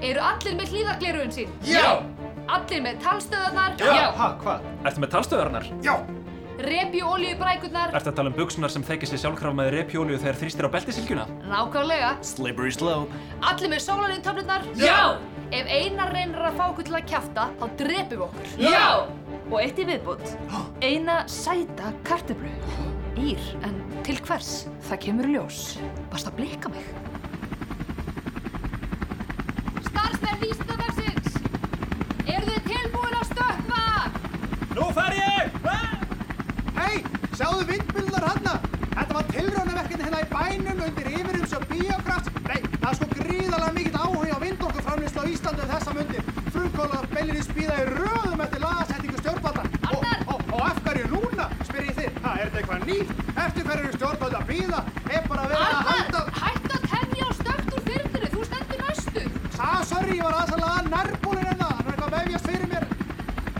[0.00, 1.52] eru allir með hlýðargleruðin sín?
[1.68, 2.00] Já!
[2.50, 3.76] Allir með talstöðarnar?
[4.16, 4.64] Ha, hvað?
[4.88, 5.68] Ertu með talstöðarnar?
[5.84, 5.94] Já!
[6.60, 7.94] Repjuolíubrækurnar?
[7.96, 11.26] Ertu að tala um buksunar sem þekkir sér sjálfkraf með repjólíu þegar þrýstir á beltisilgjuna?
[11.48, 12.10] Nákvæmlega.
[12.26, 13.20] Slippery slope.
[13.48, 15.16] Allir með sólarinn Já!
[15.50, 18.50] Ef einar reynir að fá okkur til að kjafta, þá drepum við okkur.
[18.62, 18.90] Já!
[19.50, 20.34] Og eitt í viðbútt.
[20.84, 22.52] Eina sæta kartöflu.
[23.18, 24.68] Ír, en til hvers?
[24.86, 25.62] Það kemur í ljós.
[26.12, 26.86] Varst að blika mig?
[29.88, 31.40] Starfsmenn vísindadagsins!
[32.30, 33.82] Eru þið tilbúin að stökkva?
[34.78, 35.60] Nú fer ég!
[36.78, 37.02] Hei,
[37.40, 38.54] sjáðu vindmjölunar hanna!
[38.90, 42.28] Þetta var tilraunaverkefni hérna í bænum undir yfirumsjá Biokrafts.
[42.50, 46.22] Nei, það er sko gríðarlega mikill áhuga á vindorkuframlýslu á Íslandi um þessa mundir.
[46.50, 49.64] Frumkólar beilinni spýða í röðum eftir lagasetningu stjórnvalda.
[49.94, 52.10] Og, og, og af hverju núna, spyr ég þið?
[52.26, 53.10] Ha, er þetta eitthvað nýtt?
[53.46, 54.80] Eftir hverju eru stjórnvalda býða?
[55.14, 56.20] Er bara verið að halda...
[56.20, 59.28] Arnar, hættu að tefja og stökkt úr þyrninu, þú stendur næstur.
[59.56, 61.68] Sá, sorry, ég var aðeins að laga nærbúlinn hérna.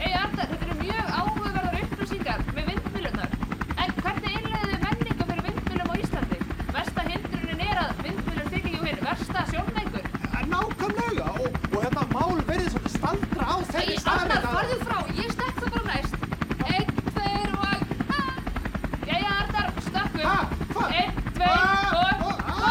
[0.00, 3.30] Ei, Arnar, þetta eru mjög áhugaverðar upplýsingar með vindmjölunar.
[3.84, 6.38] En hvernig innleiðið þið menningu fyrir vindmjölum á Íslandi?
[6.76, 10.06] Versta hindrunin er að vindmjölur þykja jú hinn versta sjónmengur.
[10.50, 14.76] Nákvæmlega, og, og þetta mál verið svolítið staldra á þeirri Ei, staðreynd Arnar, að- farðu
[14.86, 16.14] frá, ég stekk það bara næst.
[16.70, 17.78] Einn, tveir og...
[18.10, 18.20] Ha!
[19.10, 20.24] Jæja, Arnar, stökkum.
[20.24, 20.38] Ha,
[20.72, 20.88] hvað?
[20.96, 21.60] Einn, tveir
[22.00, 22.34] og...
[22.50, 22.70] Ah!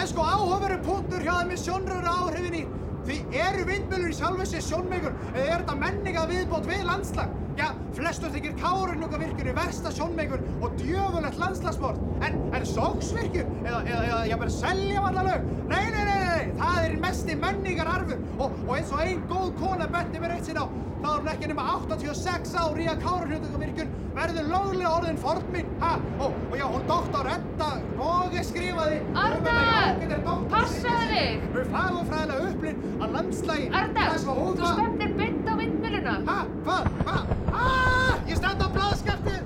[0.00, 2.62] En sko áhugaveru punktur hjá þeim með sjónröru áhrifinni.
[3.04, 7.34] Því eru vindmjölur í sjálfu sér sjónmengur eða er þetta menninga viðbót við landslag?
[7.58, 7.66] Já,
[7.98, 12.00] flestur þykir Kárahnjúkavirkjun í versta sjónmengur og djöfulegt landslagsmort.
[12.24, 15.48] En, en sóksvirkjun eða, eða, eða jafnvel seljavallalög?
[15.68, 19.90] Nei, nei, nei, nei, það er mesti menningararfur og, og eins og ein góð kona
[19.98, 20.64] bendi mér eitt sinn á,
[21.02, 25.92] þá er hún ekki nema 86 ár í að Kárahnjúkavirkjun verður löglega orðin fornminn, ha?
[26.18, 31.46] Og, og já, hún doktor Edda Voge skrifaði um doktorsritgerð passaðu þig.
[31.54, 36.16] með fagurfræðilega upplinn að landslægi að þú stefnir beint á vindmjöluna.
[36.26, 36.38] Hæ?
[36.66, 36.90] Hvað?
[37.00, 37.32] Hvað?
[37.52, 38.14] Ah!
[38.30, 39.36] Ég stend á blaðskafti!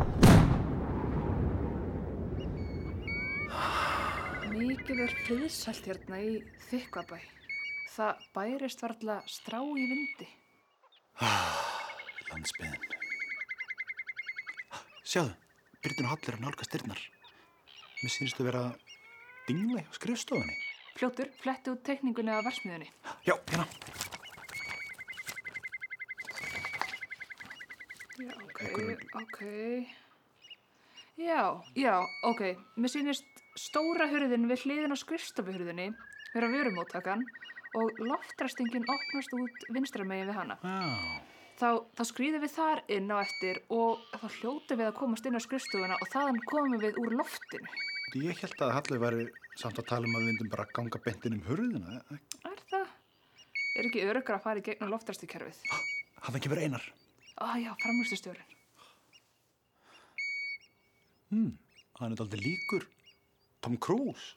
[4.54, 6.34] Mikið er friðsælt hérna í
[6.70, 7.18] Þykkvabæ.
[7.94, 10.28] Það bærist varla strá í vindi.
[12.32, 12.93] Landsbyðin.
[15.04, 15.34] Sjáðu,
[15.84, 17.00] Byrnir Hall er að nálgast dyrnar.
[18.02, 18.62] Mér sýnist að vera
[19.48, 20.56] dingla hjá skrifstofunni.
[20.94, 22.88] Fljótur, fletti út teikningunni af versmiðunni.
[23.26, 23.66] Já, hérna.
[28.22, 29.38] Já, ok, Einhverjum- ok.
[31.18, 31.40] Já,
[31.76, 31.94] já,
[32.30, 32.42] ok.
[32.76, 33.26] Mér sýnist
[33.58, 35.90] stóra hurðin við hliðin á skrifstofuhurðinni
[36.34, 37.22] vera vörumóttakan
[37.74, 40.56] og loftræstingin opnast út vinstra megin við hana.
[40.62, 41.33] Já.
[41.54, 45.38] Þá, þá skrýðum við þar inn á eftir og þá hljótum við að komast inn
[45.38, 47.68] á skrifstofuna og þaðan komum við úr loftinu.
[48.18, 49.26] Ég held að Hallur væri
[49.58, 52.00] samt að tala um að við myndum bara ganga bentin um hurðina.
[52.50, 52.90] Er það?
[53.78, 55.62] Er ekki örugra að fara í gegnum loftræstikerfið?
[56.26, 56.88] Hafði ekki verið einar.
[57.38, 58.50] Á já, framlustustjórin.
[61.30, 61.54] Hmm,
[62.00, 62.88] hann er aldrei líkur.
[63.62, 64.34] Tom Cruise.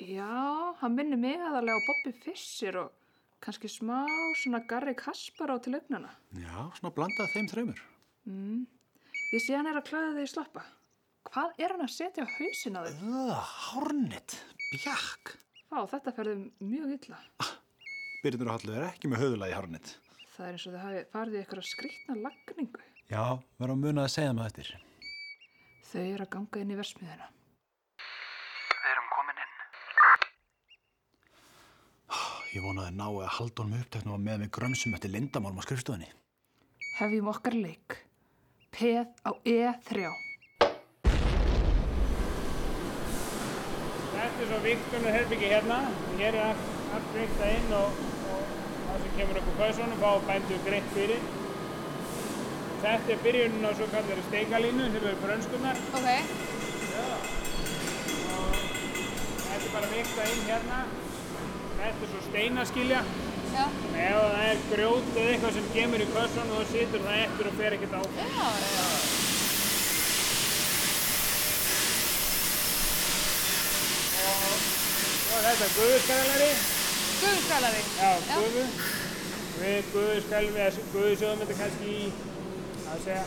[0.00, 3.01] Já, hann minnir mig aðalega á Bobby Fischer og
[3.42, 4.04] kannski smá
[4.42, 6.12] svona Garri Kaspar á til augnana.
[6.38, 7.82] Já, svona blandað þeim þreymur.
[8.28, 8.62] Mm.
[9.32, 10.64] Ég sé hann er að klæða þig í sloppa.
[11.32, 13.02] Hvað er hann að setja á hausin á þig?
[13.02, 13.32] Það,
[13.66, 14.38] hárnett,
[14.74, 15.34] bjakk.
[15.72, 17.20] Vá, þetta ferði mjög illa.
[18.22, 19.94] Byrnir Hallur er ekki með höfuðlagi hárnett.
[20.36, 22.84] Það er eins og hafi farið í eitthvað skrýtna lagningu.
[23.10, 23.24] Já,
[23.58, 24.74] verðum að muna að segja maður eftir.
[25.90, 27.32] Þau eru að ganga inn í versmiðuna.
[28.72, 29.52] Við erum komin inn.
[32.52, 35.64] Ég vonaði að ná að halda honum uppteknum að með mig grömsum eftir lindamálum á
[35.64, 36.08] skrifstofunni.
[36.98, 37.94] Hefjum okkar leik.
[38.76, 40.10] Peð á E E3.
[44.12, 45.78] Þetta er svo viktunum herbyggi hérna.
[46.18, 46.66] Hér er allt,
[46.98, 48.02] allt viktað inn og,
[48.34, 48.42] og
[48.90, 51.24] það sem kemur upp á kausunum fá bændu greitt fyrir.
[52.82, 55.80] Þetta er byrjunin á svo kallari steikalínu sem eru brönskunnar.
[55.96, 56.08] Ok.
[59.40, 60.82] Þetta er bara viktað inn hérna.
[61.82, 62.98] Þetta er svo steinaskilja.
[63.52, 63.62] Já.
[64.02, 67.56] Ef það er grjót eða eitthvað sem kemur í kausunum þá situr það eftir og
[67.58, 68.28] fer ekkert áfram.
[68.36, 68.84] Já, já.
[75.32, 76.48] Og þetta er guðuskalari.
[77.22, 77.82] Guðuskalari?
[77.98, 78.64] Já, guðu.
[79.62, 82.06] Við guðuskalvi, eða guðusjóðum þetta kannski í,
[82.92, 83.26] að segja,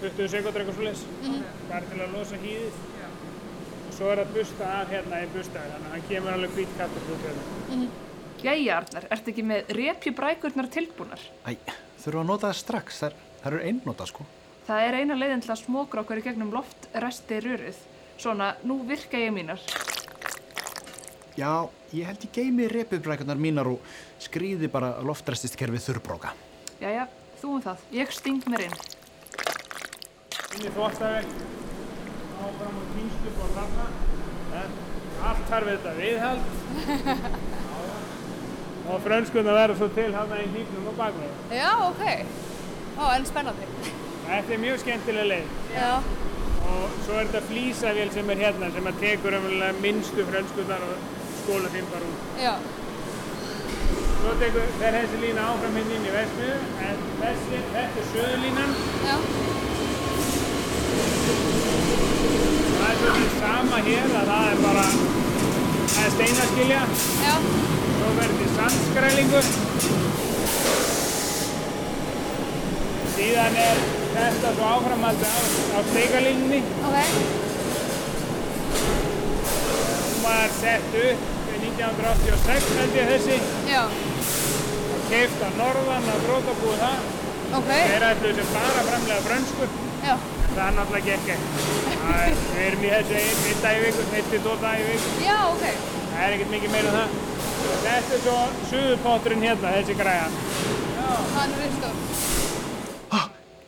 [0.00, 1.06] 20 sekundur eitthvað svoleiðis.
[1.20, 1.46] Mhm.
[1.68, 2.82] Bara til að losa hýðið.
[3.94, 7.10] Svo er það busta af hérna í bustaði, þannig að hann kemur alveg hvít kattur
[7.14, 7.84] út hérna.
[8.44, 11.22] Jæja, Arnar, ertu ekki með repjubrækurnar tilbúnar?
[11.46, 11.54] Æ,
[12.02, 12.98] þurfum að nota það strax.
[13.04, 14.26] Það, það eru einnota, sko.
[14.66, 17.78] Það er eina leiðin til að smókra okkur í gegnum loft resti rörið.
[18.18, 19.62] Svona, nú virka ég mínar.
[21.38, 26.34] Já, ég held ég geimi repubrækunar mínar og skrýði bara loftræstist kerfið þurrbróka.
[26.82, 27.06] Jæja,
[27.40, 27.86] þú um það.
[27.94, 28.78] Ég sting mér inn.
[30.54, 31.26] Inn í þvóttavel,
[32.44, 33.86] áfram og týnst upp á þarna.
[34.60, 34.70] En
[35.30, 36.44] allt þarf þetta viðhald.
[38.90, 41.32] og frönskunna verður svo til hana í hýpnum og bakveg.
[41.54, 42.04] Já, ok.
[42.98, 43.70] Ó, en spennandi.
[44.28, 45.48] Þetta er mjög skemmtileg leið.
[45.74, 45.90] Já.
[46.64, 51.02] Og svo er þetta flýsavél sem er hérna sem að tekur umverulega minnstu frönskunnar og
[51.42, 52.22] skóla þeim bara út.
[52.40, 52.54] Já.
[54.22, 56.56] Svo tekur, fer þessi lína áfram hinn inn í vestmiðu,
[56.88, 58.72] en þessi, þetta er söðurlínan.
[59.04, 59.16] Já.
[62.34, 64.86] Það er svolítið sama hér að það er bara,
[65.94, 66.82] það er steinaskilja.
[67.24, 67.34] Já.
[67.94, 69.50] Svo verður til sandskrælingur.
[73.14, 73.82] Síðan er
[74.14, 75.38] þetta svo áframhaldi á,
[75.74, 76.60] á steikalínunni.
[76.90, 76.98] Ok.
[80.04, 83.40] Hún var sett upp í 1986 held ég þessi.
[83.70, 83.82] Já.
[85.10, 87.10] Keift á norðan að drótabúið það.
[87.60, 87.68] Ok.
[87.70, 89.68] Þeir ætlu sem bara framlega brönsku.
[90.04, 90.16] Já.
[90.54, 91.42] Það er náttúrulega gekk er-
[92.54, 95.08] Við erum í þessu einn, dag í viku, einn til tvo dag í viku.
[95.24, 95.64] Já, ok.
[96.14, 97.08] Það er ekkert mikið meira en það.
[97.84, 98.36] Þetta er svo
[98.70, 100.26] suðupotturinn hérna, þessi græja.
[101.34, 102.00] Hann er ristur.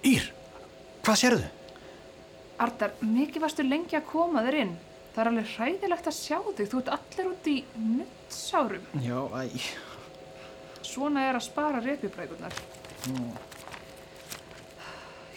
[0.07, 0.23] Ír,
[1.03, 1.47] hvað sérðu?
[2.63, 4.77] Arnar, mikið varstu lengi að koma þér inn.
[5.17, 6.69] Það er alveg hræðilegt að sjá þig.
[6.71, 8.87] Þú ert allir út í nuttsárum.
[9.03, 9.43] Já, æ.
[10.87, 12.55] Svona er að spara repjubrækurnar.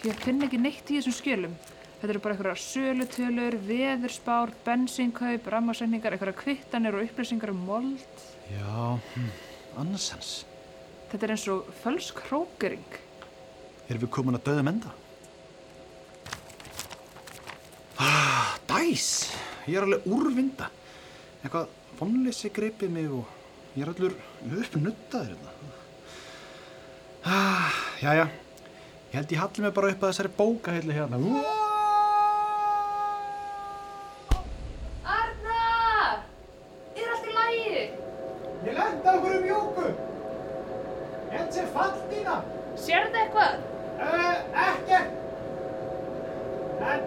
[0.00, 1.54] Ég finn ekki neitt í þessum skjölum.
[2.00, 8.22] Þetta eru bara einhverjar sölutölur, veðurspár, bensínkaup, rammarsendingar, einhverjar kvittanir og upplýsingar um mold.
[8.48, 9.28] Já, hm,
[9.82, 10.32] annarsans.
[11.10, 12.98] Þetta er eins og fölsk hrókering.
[13.90, 14.94] Erum við komin að döðum enda?
[18.00, 19.34] Ah, dæs!
[19.68, 20.72] Ég er alveg úrvinda.
[21.42, 21.68] Eitthvað
[22.00, 23.28] vonleysi greipið mig og
[23.76, 24.16] ég er allur
[24.48, 25.58] uppnuttaður hérna.
[27.20, 28.30] Ah, jæja,
[29.10, 31.16] Ég held ég halli mig bara upp að þessari bóka heilu hérna.
[35.14, 36.20] Arnar!
[36.94, 37.80] Er allt í lagi?
[38.68, 39.88] Ég lenda okkur um jóku.
[41.40, 42.36] Enn sem fall dýna.
[42.78, 43.58] Sér þetta eitthvað?
[43.98, 45.02] Uh, ekki.
[46.92, 47.04] En,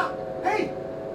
[0.00, 0.12] að,
[0.48, 0.60] hei!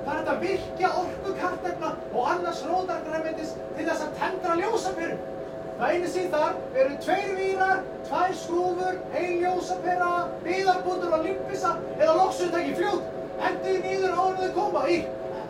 [0.05, 5.31] Það er þetta virkja orku kartegna og annars rótargræmyndis til þess að tendra ljósafyrum.
[5.75, 10.11] Það einu síð þar eru tveir vírar, tvær skrúfur, ein ljósapera,
[10.45, 13.09] byðarbútur og limpisa eða loksutæki fljót.
[13.41, 14.85] Hendiði nýður áður en þau koma.
[14.87, 15.01] Í,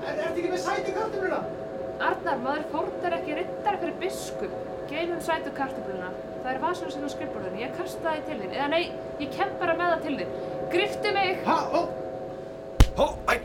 [0.02, 1.42] er, ertu ekki með sæti kartefnuna?
[2.06, 4.56] Arnar, maður fórnar ekki riddar fyrir biskup.
[4.90, 6.10] Geymum sætu kartöfluna.
[6.44, 7.62] Það er vasan sem á skrifborðinu.
[7.64, 8.52] Ég kasta það í til þín.
[8.54, 8.82] Eða nei,
[9.22, 10.36] ég kem bara með það til þín.
[10.74, 11.40] Griftu mig!
[11.46, 11.80] Ha, ó,
[12.96, 13.36] Ó, æ,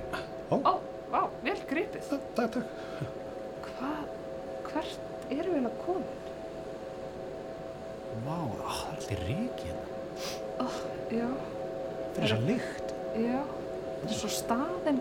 [0.50, 0.74] Ó,
[1.10, 2.04] vá, vel gripið.
[2.10, 2.58] takk, takk.
[12.30, 12.92] Fyrir þess að lykt.
[13.18, 13.40] já.
[14.00, 15.00] Þetta er svo staðin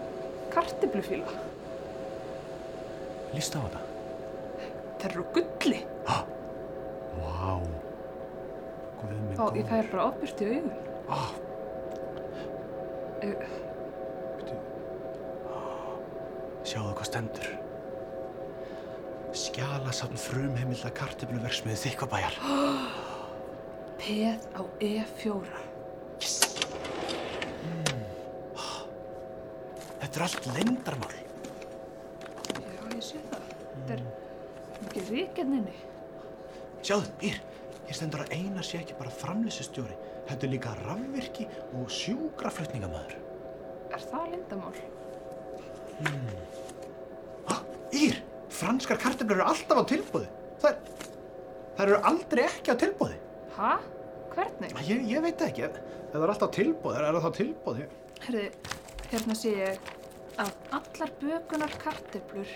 [0.53, 1.33] kartöflufíla.
[3.35, 3.81] Lýst á þetta.
[4.99, 5.81] Það eru gulli.
[6.07, 6.17] Vá.
[8.99, 9.67] Guð minn ég góður.
[9.69, 10.73] fær bara ofbyrst í augun.
[11.09, 11.29] Ah,
[13.19, 13.35] Uh,
[16.63, 17.49] sjáðu hvað stendur.
[19.35, 22.37] Skjalasafn frumheimilda kartöfluversmiðu þykkvabæjar.
[23.99, 25.68] peð á E4.
[30.09, 31.17] Þetta er allt leyndarmál.
[32.49, 33.49] Já, ég sé það.
[33.71, 33.99] Þetta er
[34.81, 35.73] mikið ríkjarninni.
[36.81, 37.35] Sjáðu, Ír,
[37.85, 39.97] hér stendur að Einar sé ekki bara framlýsustjóri.
[40.31, 41.45] Þetta er líka rafvirki
[41.77, 43.13] og sjúkraflutningamæður.
[43.93, 44.73] Er það lindamál?
[47.99, 48.17] Ír,
[48.53, 50.31] franskar kartöflur eru alltaf á tilbúði.
[50.65, 50.81] Það,
[51.77, 53.21] það eru aldrei ekki á tilbúði.
[53.59, 53.69] Hæ?
[54.33, 54.75] Hvernig?
[54.89, 55.69] Ég, ég veit ekki.
[55.69, 57.87] Ef það er alltaf tilbúði, er það þá tilbúði?
[58.25, 58.49] Herði,
[59.13, 59.95] hérna sé ég
[60.39, 62.52] að allar bökunar kartöflur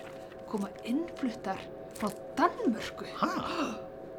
[0.48, 1.60] koma innfluttar
[1.98, 3.08] frá Danmörku.
[3.20, 3.30] Hæ?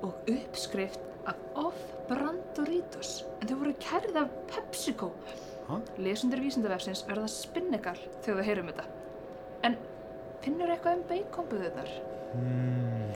[0.05, 3.23] Og uppskrift af Off-Brandoritos.
[3.41, 5.11] En þau voru kærið af PepsiCo.
[5.71, 5.79] Ha?
[5.97, 8.87] Lesundur vísindavefsins verða spinnegal þegar þau heyrum þetta.
[9.65, 9.79] En
[10.45, 11.93] finnur eitthvað um beikonbuðunar?
[12.37, 13.11] Mm,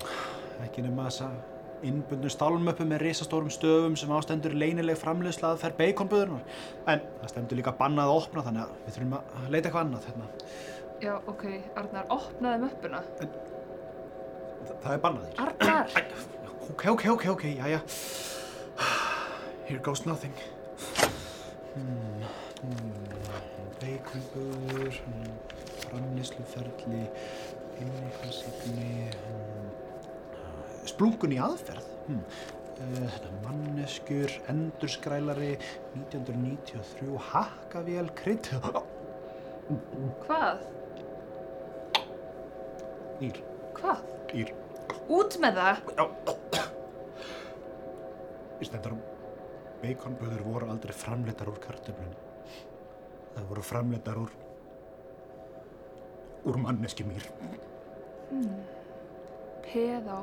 [0.64, 6.42] ekki nema þessa innbundnu stálmöppu með risastórum stöfum sem ástendur leynileg framleiðsla að fer beikonböðurnar.
[6.90, 10.08] En það stendur líka bannað að opna þannig að við þurfum að leita eitthvað annað.
[10.08, 10.30] Hérna.
[10.98, 11.44] Já, ok,
[11.78, 13.02] Arnar, opnaði möppuna.
[13.20, 13.30] Þa-
[14.82, 15.44] Það er bannað þér.
[15.46, 15.86] Arnar!
[16.68, 17.80] Ok, ok, ok, ok, jæja.
[19.68, 20.34] Here goes nothing.
[21.74, 22.24] Hmm,
[22.60, 22.92] hmm,
[23.78, 25.36] Beikonböður, hmm,
[25.84, 27.04] framleiðsluferli,
[27.78, 29.67] inniklassigni, hmm,
[30.88, 31.90] splungun í aðferð.
[32.06, 32.22] Hmm.
[32.78, 35.52] Uh, þetta manneskjur, endurskrælari,
[35.98, 38.50] 1993, hakkavél, krydd.
[40.24, 40.64] Hvað?
[43.26, 43.42] Ír,
[43.76, 44.02] Hvað?
[44.38, 44.54] ír.
[45.12, 45.76] Út með það!
[48.58, 49.02] Í stendur að
[49.82, 52.14] beikonböður voru aldrei framleitar úr kartöflun.
[53.34, 54.32] Það voru framleitar úr
[56.48, 57.26] úr manneskjumýr.
[59.68, 60.18] Peð á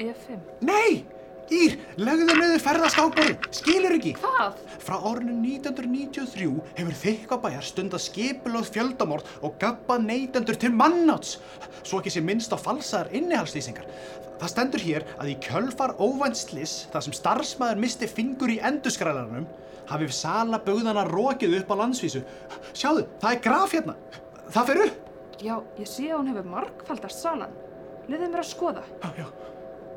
[0.00, 0.38] E5.
[0.64, 1.04] Nei!
[1.50, 4.12] Ír, legðu niður ferðaskákborðið, skilur ekki.
[4.22, 4.60] Hvað?
[4.84, 11.40] Frá árinu 1993 hefur þykkabæjar stundað skipulöð fjöldamorð og gabbað neytendur til mannáts.
[11.82, 13.90] Svo ekki sé minnst á falsaðar innihalslýsingar.
[14.38, 19.50] Það stendur hér að í kjölfar óvænt sliss, þar sem starfsmæður misti fingur í endurskrælarnum,
[19.90, 22.22] hafi sala bugðana rokið upp á landsvísu.
[22.70, 23.98] Sjáðu, það er graf hérna.
[24.54, 25.06] Það fer upp.
[25.40, 27.58] Já, ég sé að hún hefur margfaldast salan.
[28.06, 28.86] Leðið mér að skoða.
[29.02, 29.26] Já, já.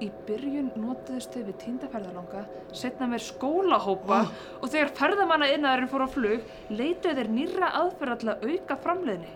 [0.02, 2.42] Í byrjun notuðust þau við tíndaferðalanga,
[2.76, 4.24] setna með skólahópa
[4.60, 9.32] og þegar ferðamanna innaðurinn fór á flug, leituðu þeir nýra aðferða til að auka framleiðni.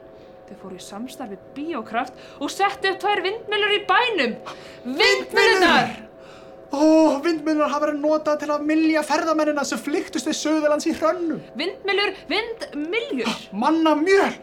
[0.48, 4.36] Þau fóru í samstarfi bíókraft og settu upp tvær vindmjölur í bænum.
[4.98, 5.96] Vindmjölunar!
[6.68, 6.84] Ó,
[7.24, 11.44] vindmjölunar hafa verið notað til að milja ferðamennina sem flyktust við Suðurlands í hrönnum.
[11.60, 13.44] Vindmjölur, vindmiljur!
[13.56, 14.34] Manna mjöl!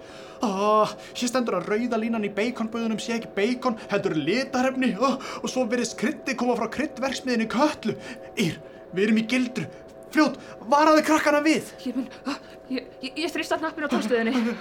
[0.44, 5.50] Oh, hér stendur að rauða línan í beikonböðunum sé ekki beikon, heldur litarefni oh, og
[5.50, 7.96] svo verðist krytti koma frá kryddverksmiðinni Köllu.
[8.36, 8.58] Ír,
[8.92, 9.66] við erum í gildru.
[10.14, 10.36] Fljót,
[10.70, 11.72] varaðu krakkana við.
[11.88, 12.38] Ég mun, ah,
[12.70, 14.56] ég, ég, ég þrýsta hnappin á tórstöðinni.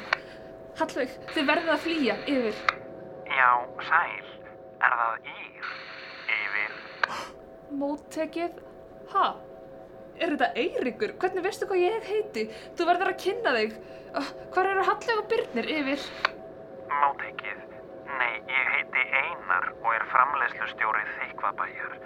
[0.79, 2.61] Hallveig, þið verðið að flýja yfir.
[3.29, 3.49] Já,
[3.89, 4.29] sæl.
[4.83, 5.73] Er það Ír?
[6.37, 6.77] Yfir.
[7.83, 8.61] Móttekið?
[9.13, 9.27] Ha?
[10.23, 11.13] Er þetta Eiríkur?
[11.19, 12.43] Hvernig veistu hvað ég heiti?
[12.77, 13.73] Þú verður að kynna þig.
[14.13, 16.05] Uh, hvar eru Hallveig og Birnir yfir?
[16.93, 17.59] Móttekið.
[18.21, 21.97] Nei, ég heiti Einar og er framleiðslustjóri Þykvabæjar.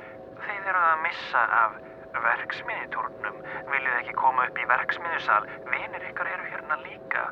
[0.48, 1.78] Þið eruð að missa af
[2.26, 3.40] verksmiðjutúrnum.
[3.70, 5.42] Viljið ekki koma upp í verksmiðjusal?
[5.70, 7.28] Vinir ykkar eru hérna líka.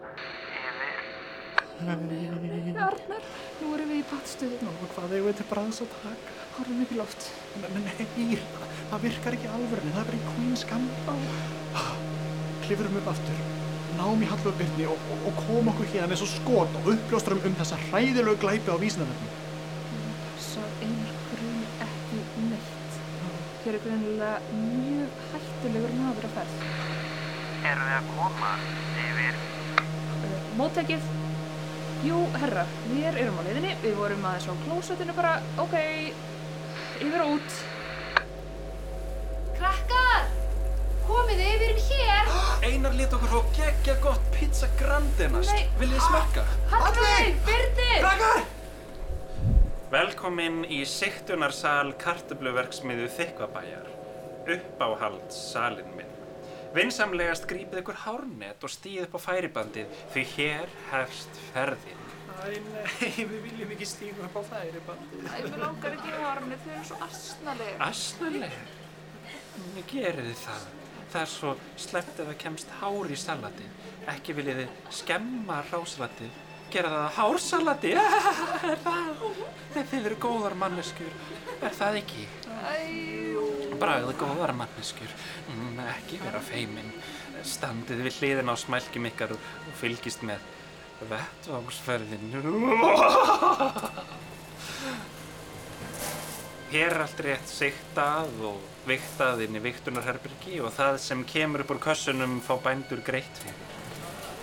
[0.61, 1.03] Yfir.
[2.86, 3.29] Arnar,
[3.61, 4.61] nú erum við í pattstöðu.
[4.61, 6.34] Nú, hvað eigum við til bræðs að taka?
[6.56, 7.28] Horfum upp í loft.
[7.76, 8.38] Nei,
[8.89, 11.06] það virkar ekki alvörni, það er bara í Queen's Gambit.
[12.66, 13.45] Klifurum upp aftur.
[13.95, 17.58] náum í Hallvörbyrni og, og, og koma okkur hérna eins og skot og uppljóstrum um
[17.60, 19.32] þessa hræðilegu glæpi á vísindavefnum.
[20.43, 22.97] Svo einar grun ekki neitt.
[23.64, 26.58] Hér er greinilega mjög hættulegur maður að ferð.
[27.72, 28.51] Erum við að koma
[29.06, 29.39] yfir?
[29.80, 31.08] Uh, Móttekið.
[32.06, 33.74] Jú, herra, við erum á leiðinni.
[33.82, 35.76] Við vorum aðeins á klósettinu bara, ok,
[37.02, 37.60] yfir og út.
[39.56, 40.28] Krakkar!
[41.06, 42.36] Komið þið, við erum hér!
[42.66, 44.70] Einar lit okkur fá geggja gott pizza.
[44.76, 45.66] Nei.
[45.80, 46.46] Viljið þið smakka?
[46.72, 47.39] Hallveig!
[47.46, 48.00] Byrnir!
[48.04, 48.46] Krakkar!
[49.91, 53.91] Velkomin í siktunarsal kartöfluverksmiðu Þykkvabæjar.
[54.56, 56.10] Uppáhald salin minn.
[56.76, 62.05] Vinsamlegast grípið ykkur hárnet og stíð upp á færibandið því hér hefst ferðin.
[62.30, 62.55] Nei,
[63.32, 65.21] við viljum ekki stíga upp á þæri bandi.
[65.26, 67.76] Æ, mér langar ekki í hárni, þau eru svo asnaleg.
[67.86, 68.57] Asnaleg?
[69.89, 70.65] Gerið þið það.
[71.05, 73.86] Það er svo sleppt ef það kemst hár í salatið.
[74.15, 76.41] Ekki viljið þið skemma rásalatið.
[76.73, 77.91] Gera það að hársalati.
[79.76, 81.13] Nei, þið eru góðar manneskjur.
[81.63, 82.26] Er það ekki?
[83.80, 85.13] Bragðu góðar manneskjur.
[85.53, 86.91] Mm, ekki vera feimin.
[87.45, 89.47] Standið við hliðin á smælgjum ykkar og
[89.80, 90.43] fylgist með
[91.10, 92.41] vettvángsferðinu.
[96.72, 98.58] Hér er allt rétt siktað og
[98.89, 103.76] viktað inn í viktunarherbyrgi og það sem kemur upp úr kössunum fá bændur greitt fyrir.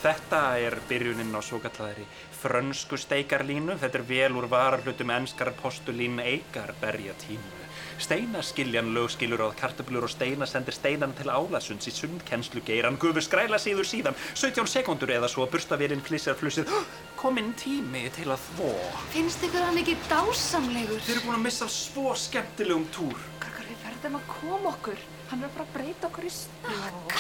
[0.03, 2.07] Þetta er byrjunin á svo kallaðri
[2.43, 3.77] frönsku steikarlínu.
[3.79, 7.62] Þetta er vel úr vararhlutum enskar postulín eikar berja tímu.
[8.03, 12.99] Steinaskiljan lögskilur á kartöflur og steina sendir steinan til álasunds í sundkennslu geiran.
[12.99, 16.73] Gufu skræla síður síðan, 17 sekundur eða svo burstavélinn flissar flussið.
[17.23, 18.73] Kominn tími til að þvó.
[19.15, 20.99] Finnst ykkur hann ekki dásamlegur?
[21.07, 23.25] Þið eru búin að missa svo skemmtilegum túr.
[23.39, 25.09] Krakkar, við verðum að koma okkur.
[25.31, 27.19] Hann er bara að breyta okkur í snakk.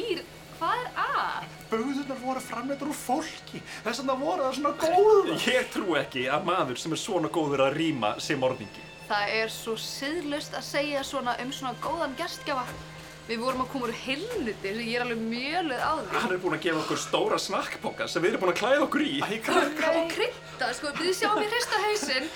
[0.00, 0.22] Ír,
[0.56, 1.56] hvað er að?
[1.70, 5.34] Böðunar voru framleitur úr fólki, þess vegna voru það svona góður.
[5.44, 8.89] Ég trú ekki að maður sem er svona góður að rýma sem orðingi.
[9.10, 12.62] Það er svo siðlust að segja svona um svona góðan gestgjafa.
[13.28, 16.16] Við vorum að koma úr heilnuti sem ég er alveg mjöluð á því.
[16.24, 19.04] Hann er búinn að gefa okkur stóra snakkpoka sem við erum búin að klæða okkur
[19.04, 19.12] í.
[19.20, 22.26] Æ, Já, og krydda, sko, þið sjáum mér hrista hausinn.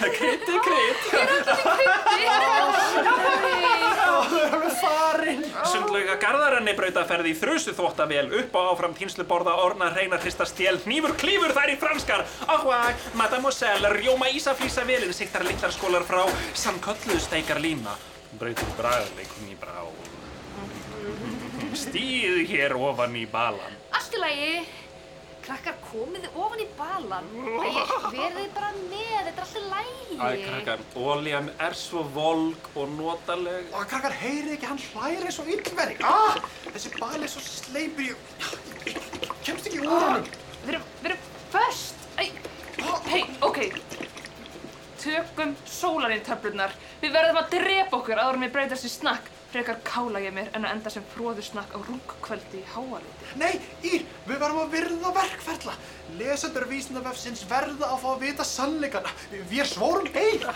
[0.00, 1.02] Krytti, krydd.
[1.10, 3.60] Hér er allir kryddi.
[4.00, 5.44] Það er alveg farinn.
[5.70, 11.14] Sundlauga garðarenni brautaferði í þrjusu þvóttavél upp á áfram tínsluborða orna reyna hrista stjél hnífur
[11.20, 12.80] klífur þær í franskar Ahua,
[13.18, 16.24] mademoiselle, rjóma ísaflýsa vélinn siktar litlar skólar frá
[16.56, 17.96] sannkölluð steikar lína
[18.40, 19.82] Brautur bragðleikum í brá
[21.76, 24.52] Stíð hér ofan í balan Allt í lagi.
[25.40, 27.28] Krakkar, komið þið ofan í balan.
[27.32, 27.70] Æ,
[28.12, 30.16] verðið bara með, þetta er allt í lagi.
[30.16, 35.40] Æ, krakkar, ólían er svo volg og notaleg Og krakkar, heyrið ekki, hann hlæri eins
[35.42, 35.96] og illveri.
[36.06, 38.12] Ah, þessi bali er svo sleipur í...
[39.46, 40.30] Kemst ekki úr honum.
[40.66, 42.06] Við erum, við erum föst.
[42.20, 42.28] Æ,
[43.08, 43.60] hei, ok.
[45.00, 46.76] Tökum sólarinn töflunar.
[47.00, 49.32] Við verðum að drepa okkur áður en við breytast í snakk.
[49.50, 53.30] Frekar kála ég mér en að enda sem fróður snakk á rungkvöldi í háaliti.
[53.40, 55.74] Nei, Ír, við verðum að virða verkferla.
[56.20, 59.10] Lesendur vísindavefsins verða að fá að vita sannleikana.
[59.50, 60.38] Við svorum heil.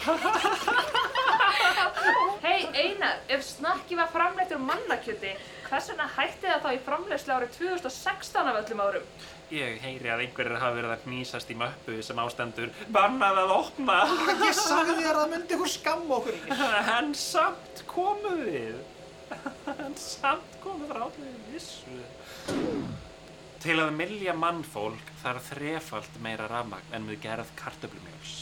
[2.45, 5.33] Hei Einar, ef snakki var framleitt úr mannakjöti,
[5.67, 9.07] hvers vegna hætti það þá í framleiðslu árið 2016 af öllum árum?
[9.55, 13.99] Ég heyri að einhverjir hafa verið að hnýsast í möppu sem ástendur Bannað að opna.
[14.41, 16.39] Ég sagði þér að það myndi ykkur skamma okkur.
[16.97, 18.81] En samt komu við
[19.85, 22.01] En samt komu frá við vissu.
[23.63, 28.35] Til að milja mannfólk þarf þrefalt meira rafmagn en við gerð kartöflumjöls.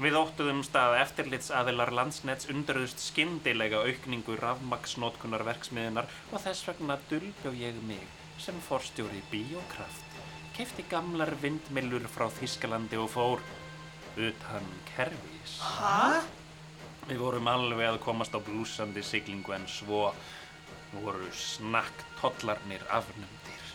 [0.00, 7.80] Við óttuðumst að eftirlitsaðilar landsnets undurðust skyndilega aukningu rafmagsnótkunar verksmiðunar og þess vegna dulbjó ég
[7.88, 8.06] mig
[8.40, 10.09] sem forstjóri Biokraft
[10.60, 13.40] kefti gamlar vindmillur frá Þískalandi og fór
[14.20, 15.54] utan kerfis.
[15.64, 16.18] Hæ?
[17.08, 20.10] Við vorum alveg að komast á blúsandi siglingu en svo
[20.92, 23.70] voru snakktollarnir afnumdir.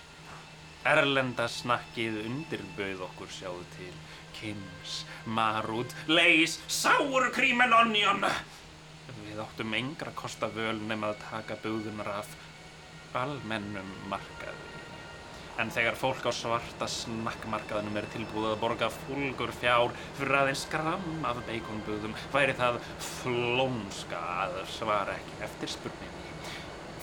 [0.92, 3.90] Erlenda snakkið undirbauð okkur sjáðu til.
[4.38, 8.30] Kims, Marút, Leys, Sour Cream and Onion.
[9.24, 12.38] Við áttum engra kosta völ nema að taka bugðunar af
[13.18, 14.65] almennum markaði.
[15.56, 21.28] En þegar fólk á svarta snakkmarkaðinum er tilbúið að borga fúlgur fjár fyrir aðeins gram
[21.30, 26.34] af beikonbúðum, væri það flónska að svara ekki eftir spurningi.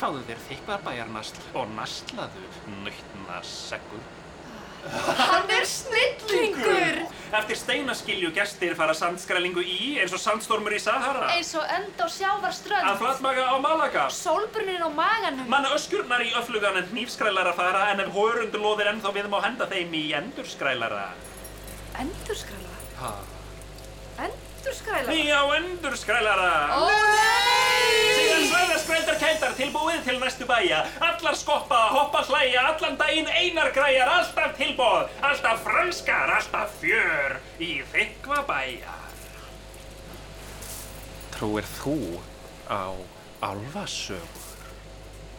[0.02, 2.44] Fáðu þér þykvarbæjarnasl og naslaðu
[2.82, 4.04] nautna seggur.
[4.90, 7.02] Hann er snillingur!
[7.32, 11.30] Eftir steinaskilju gestir fara sandskrælingu í eins og sandstormur í Sahara.
[11.32, 12.88] Eins og enda á sjávarströnd.
[12.90, 14.06] Að flatmaga á Malaga.
[14.12, 15.46] Sólbrunnin á maganum.
[15.48, 19.70] Mann öskurnar í öflugan en hnífskrælara fara en ef hórundur loðir ennþá við má henda
[19.70, 21.06] þeim í endurskrælara.
[22.02, 22.82] Endurskrælara?
[23.00, 23.14] Ha?
[24.62, 25.12] Endurskrælara?
[25.12, 26.50] Já, endurskrælara.
[26.78, 28.02] Ó nei!
[28.14, 30.84] Síðan svæða skrældar kældar tilbúið til næstu bæja.
[31.02, 37.72] Allar skoppa, hoppa, hlæja, allan daginn einar græjar, alltaf tilbúð, alltaf franskar, alltaf fjör í
[37.90, 39.10] þykva bæjar.
[41.34, 41.98] Trúir þú
[42.70, 42.94] á
[43.42, 44.46] álfasögur?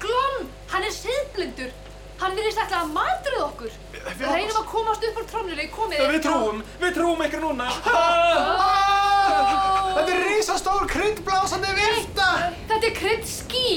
[0.04, 1.72] Glom, hann er siðblindur.
[2.20, 3.80] Hann virðist ætla að matruð okkur.
[3.94, 7.72] Við reynum að komast upp úr trómninu, komið Við trúum, við trúum ykkur núna.
[9.34, 12.30] Þetta er risastór kryddblásandi vilta!
[12.70, 13.70] Þetta er kryddský.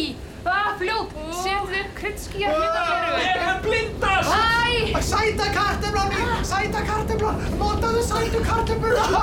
[0.46, 3.22] Ah, fljót, setðu upp kryddskýjar hérna veru.
[3.24, 4.30] Ég er blindast!
[4.30, 5.00] Hæ!
[5.02, 6.28] Sæta kartemlan mín!
[6.46, 7.40] Sæta kartemlan!
[7.58, 9.16] Notaðu sætu kartemlan!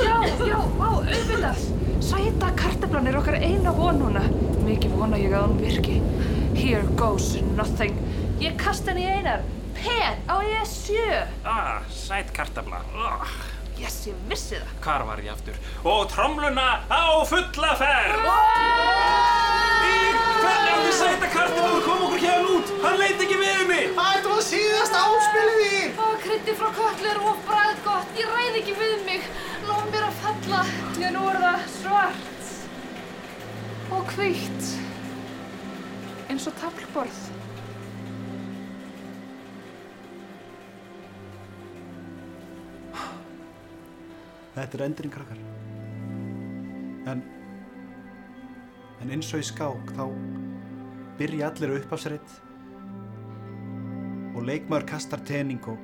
[0.00, 0.16] Já,
[0.48, 1.66] já, vá, auðvitað.
[2.04, 4.24] Sæta karteflan er okkar eina von núna.
[4.64, 5.98] Mikið vona ég að hún virki.
[6.56, 7.98] Here goes nothing.
[8.40, 9.44] Ég kasta henni í einar.
[9.76, 11.24] Pen, á ég sjö.
[11.44, 12.80] Ah, sæt kartabla.
[12.96, 13.36] Oh,
[13.78, 14.74] Yes, ég vissi það.
[14.84, 15.56] hvar var ég aftur?
[15.90, 18.28] Og tromluna á fulla ferð!
[19.84, 22.70] Í hvernig átti sæta kartabla kom okkur hérna út?
[22.84, 23.88] Hann leit ekki við mig!
[23.98, 25.98] Þetta var síðasta áspilið þín!
[25.98, 28.14] Ó, kryddið frá köllu er of bræðgott.
[28.20, 29.26] Ég ræð ekki við mig.
[29.68, 30.62] Lóð mér að falla.
[31.02, 32.52] Já, nú er það svart.
[33.98, 34.70] Og hvítt.
[36.30, 37.24] Eins og taflborð.
[44.54, 45.40] Þetta er endurinn, krakkar.
[47.10, 47.22] En,
[49.02, 50.04] en eins og í skák þá
[51.18, 52.36] byrja allir á upphafsreitt
[54.34, 55.78] og leikmaður kastar tening og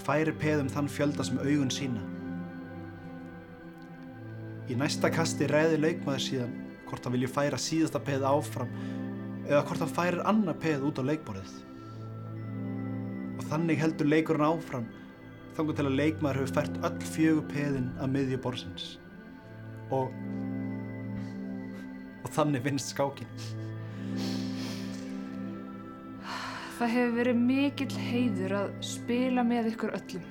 [0.00, 2.04] færir peðum þann fjölda sem augun sína.
[4.70, 6.54] Í næsta kasti ræði leikmaður síðan
[6.88, 8.72] hvort hann vilji færa síðasta peð áfram
[9.48, 11.54] eða hvort hann færir annað peð út á leikborðið.
[13.40, 14.88] Og þannig heldur leikurinn áfram
[15.56, 18.86] þangur til að leikmaður hefur fært öll fjögur peðin að miðju borðsins
[19.92, 20.14] og
[22.22, 23.28] og þannig vinnst skákin
[26.82, 30.24] Það hefur verið mikill heiður að spila með ykkur öllum.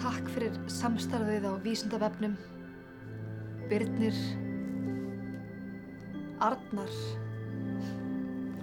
[0.00, 2.34] Takk fyrir samstarfið á vísindavefnum.
[3.70, 4.18] Birnir,
[6.42, 6.90] Arnar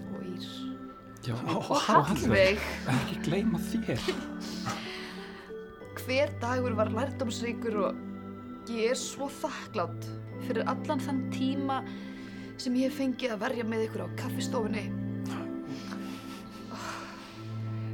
[0.09, 0.49] og Ír.
[1.23, 2.59] Já, Og Hallveig.
[2.91, 4.03] Ekki gleyma þér.
[6.01, 10.07] Hver dagur var lærdómsríkur og ég er svo þakklátt
[10.47, 11.81] fyrir allan þann tíma
[12.57, 14.83] sem ég hef fengið að verja með ykkur á kaffistofunni.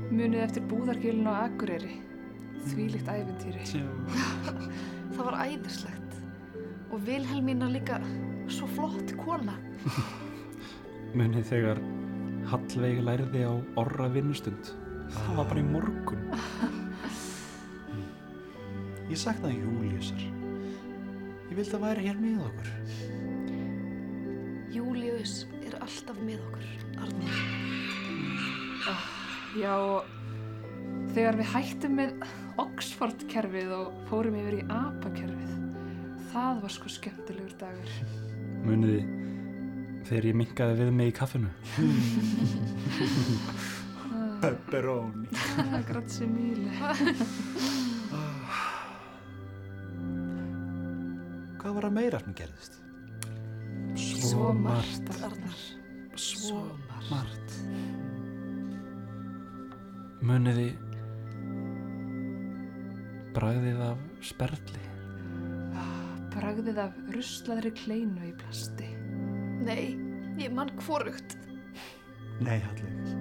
[0.09, 1.99] Munið eftir búðargilin á Akureyri.
[2.69, 3.83] Þvílíkt æfintýri.
[5.13, 6.17] Það var æðislegt.
[6.89, 7.99] Og Vilhelmína líka
[8.49, 9.59] svo flott kona.
[11.17, 11.81] Munið þegar
[12.49, 14.73] Hallveig lærði á orra vinnustund.
[15.13, 16.29] Það var bara í morgun.
[19.10, 20.22] Ég saknaði Júliusar
[21.49, 22.70] Ég vildi að væri hér með okkur
[24.70, 25.34] Július
[25.66, 26.66] er alltaf með okkur,
[27.01, 27.39] Arnar.
[29.57, 30.05] Já, og
[31.16, 32.28] þegar við hættum með
[32.62, 35.55] Oxford-kerfið og fórum yfir í APA-kerfið,
[36.30, 37.97] það var sko skemmtilegur dagur.
[38.68, 39.01] Muniði
[40.05, 41.49] þegar ég minkaði við mig í kaffinu.
[44.39, 46.70] Pepperoni Ah, Grazie mille.
[51.70, 52.78] Hvað var að meira sem gerðist?
[54.01, 55.59] Svo margt, Arnar.
[56.17, 56.63] Svo
[57.11, 57.51] margt.
[60.26, 60.72] Muniði
[63.38, 64.01] bragðið af
[64.32, 64.82] sperli.
[66.34, 68.89] Bragðið af ruslaðri kleinu í plasti.
[69.61, 69.93] Nei,
[70.41, 71.38] ég mann hvorugt.
[72.41, 73.13] Nei, Hallveig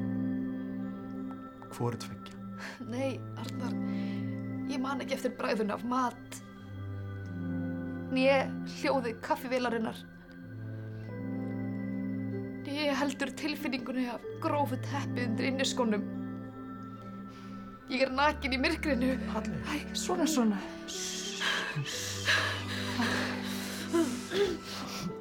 [1.77, 3.77] Hvoru tveggja Nei, Arnar,
[4.73, 6.45] ég man ekki eftir bræðun af mat.
[8.19, 8.39] Né
[8.79, 9.99] hljóði kaffivélarinnar.
[12.67, 16.03] Né heldur tilfinningunni af grófu teppi undir inniskónum.
[17.89, 19.15] Ég er nakin í myrkrinu.
[19.33, 20.59] Hallveig Æ, svona, svona.
[23.95, 25.18] En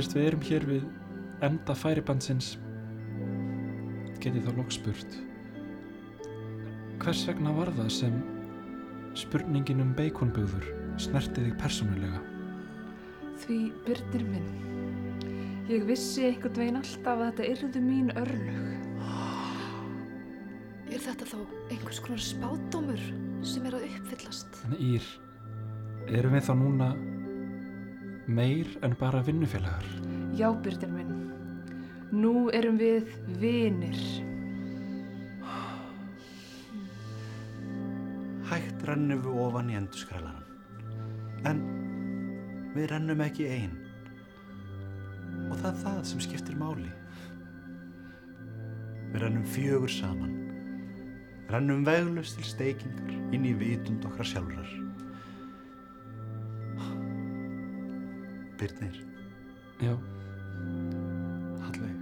[0.00, 0.84] fyrst við erum hér við
[1.44, 2.54] enda færibandsins,
[4.16, 5.16] get ég þá loks spurt.
[7.02, 8.14] Hvers vegna var það sem
[9.20, 10.70] spurningin um beikonbugður
[11.00, 12.22] snerti þig persónulega?
[13.42, 14.48] Því byrnir minn,
[15.68, 18.72] ég vissi einhvern veginn alltaf að þetta yrðu mín örlög.
[20.88, 21.38] Er þetta þá
[21.68, 23.06] einhvers konar spádómur
[23.44, 24.64] sem er að uppfyllast?
[24.64, 25.14] En Ír,
[26.08, 26.94] erum við þá núna
[28.30, 29.84] meir en bara vinnufélagar?
[30.38, 31.14] Já, byrnir minn,
[32.14, 33.10] nú erum við
[33.42, 33.98] vinir.
[38.50, 40.46] Hægt rennum við ofan í endurskrælaran.
[41.46, 41.62] En
[42.74, 43.76] við rennum ekki einn.
[45.50, 46.90] Og það er það sem skiptir máli.
[49.10, 50.36] Við rennum fjögur saman.
[51.50, 54.89] Rennum veglust til steikingar inn í vitund okkar sjálfrar.
[58.60, 58.96] Byrnir,
[59.80, 59.94] Já,
[61.62, 62.00] Hallveig,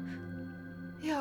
[1.06, 1.20] Já,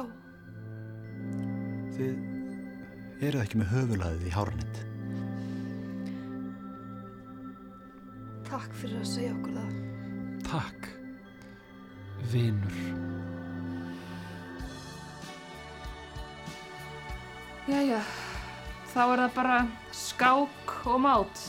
[1.94, 4.84] þið eruð ekki með höfulaðið í hárnett.
[8.48, 9.78] takk fyrir að segja okkur það.
[10.48, 10.90] takk,
[12.32, 12.78] vinur.
[17.68, 18.00] Jæja,
[18.94, 19.58] þá er það bara
[19.92, 21.42] skák og mát.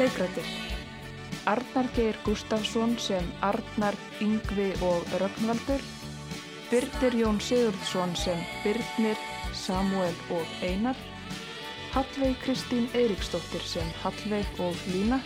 [0.00, 0.46] Leikrættir
[1.44, 5.82] Arnar Geir Gustafsson sem Arnar, Yngvi og Rögnvaldur.
[6.70, 9.18] Birnir Jón Sigurðsson sem Birnir,
[9.52, 10.96] Samuel og Einar.
[11.92, 15.20] Hallveig Kristín Eiríksdóttir sem Hallveig og Lína.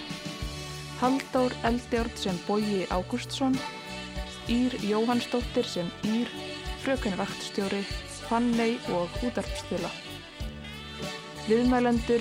[0.99, 3.55] Halldór Eldjárn sem Bogi Ágústsson.
[4.49, 6.29] Ír Jóhannsdóttir sem Ír
[6.83, 7.85] Fröken Vaktstjóri
[8.27, 9.91] Fanney og útarpstila
[11.47, 12.21] Viðmælendur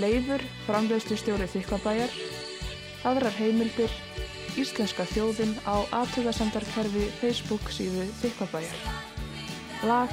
[0.00, 2.12] Leifur, framleiðslustjóri Þykkvabæjar
[3.08, 3.92] Aðrar heimildir
[4.56, 10.12] Íslenska þjóðin á aðtugasamdarkerfi Facebook síðu Þykkvabæjar Lag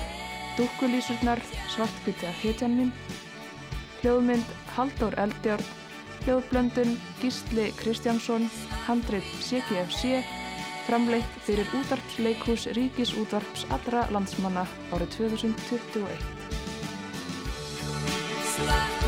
[0.57, 1.41] Dúkkulísurnar
[1.73, 2.91] Svartkvítja hetjan mín
[4.03, 5.63] Hljóðmynd Halldór Eldjárn.
[6.23, 8.49] Hljóðblöndun Gísli Kristjánsson
[8.85, 10.23] Handrið CGFC
[10.87, 16.27] framleitt fyrir útarpsleikhús Ríkis útvarps allra landsmanna árið 2021
[18.53, 19.02] Svart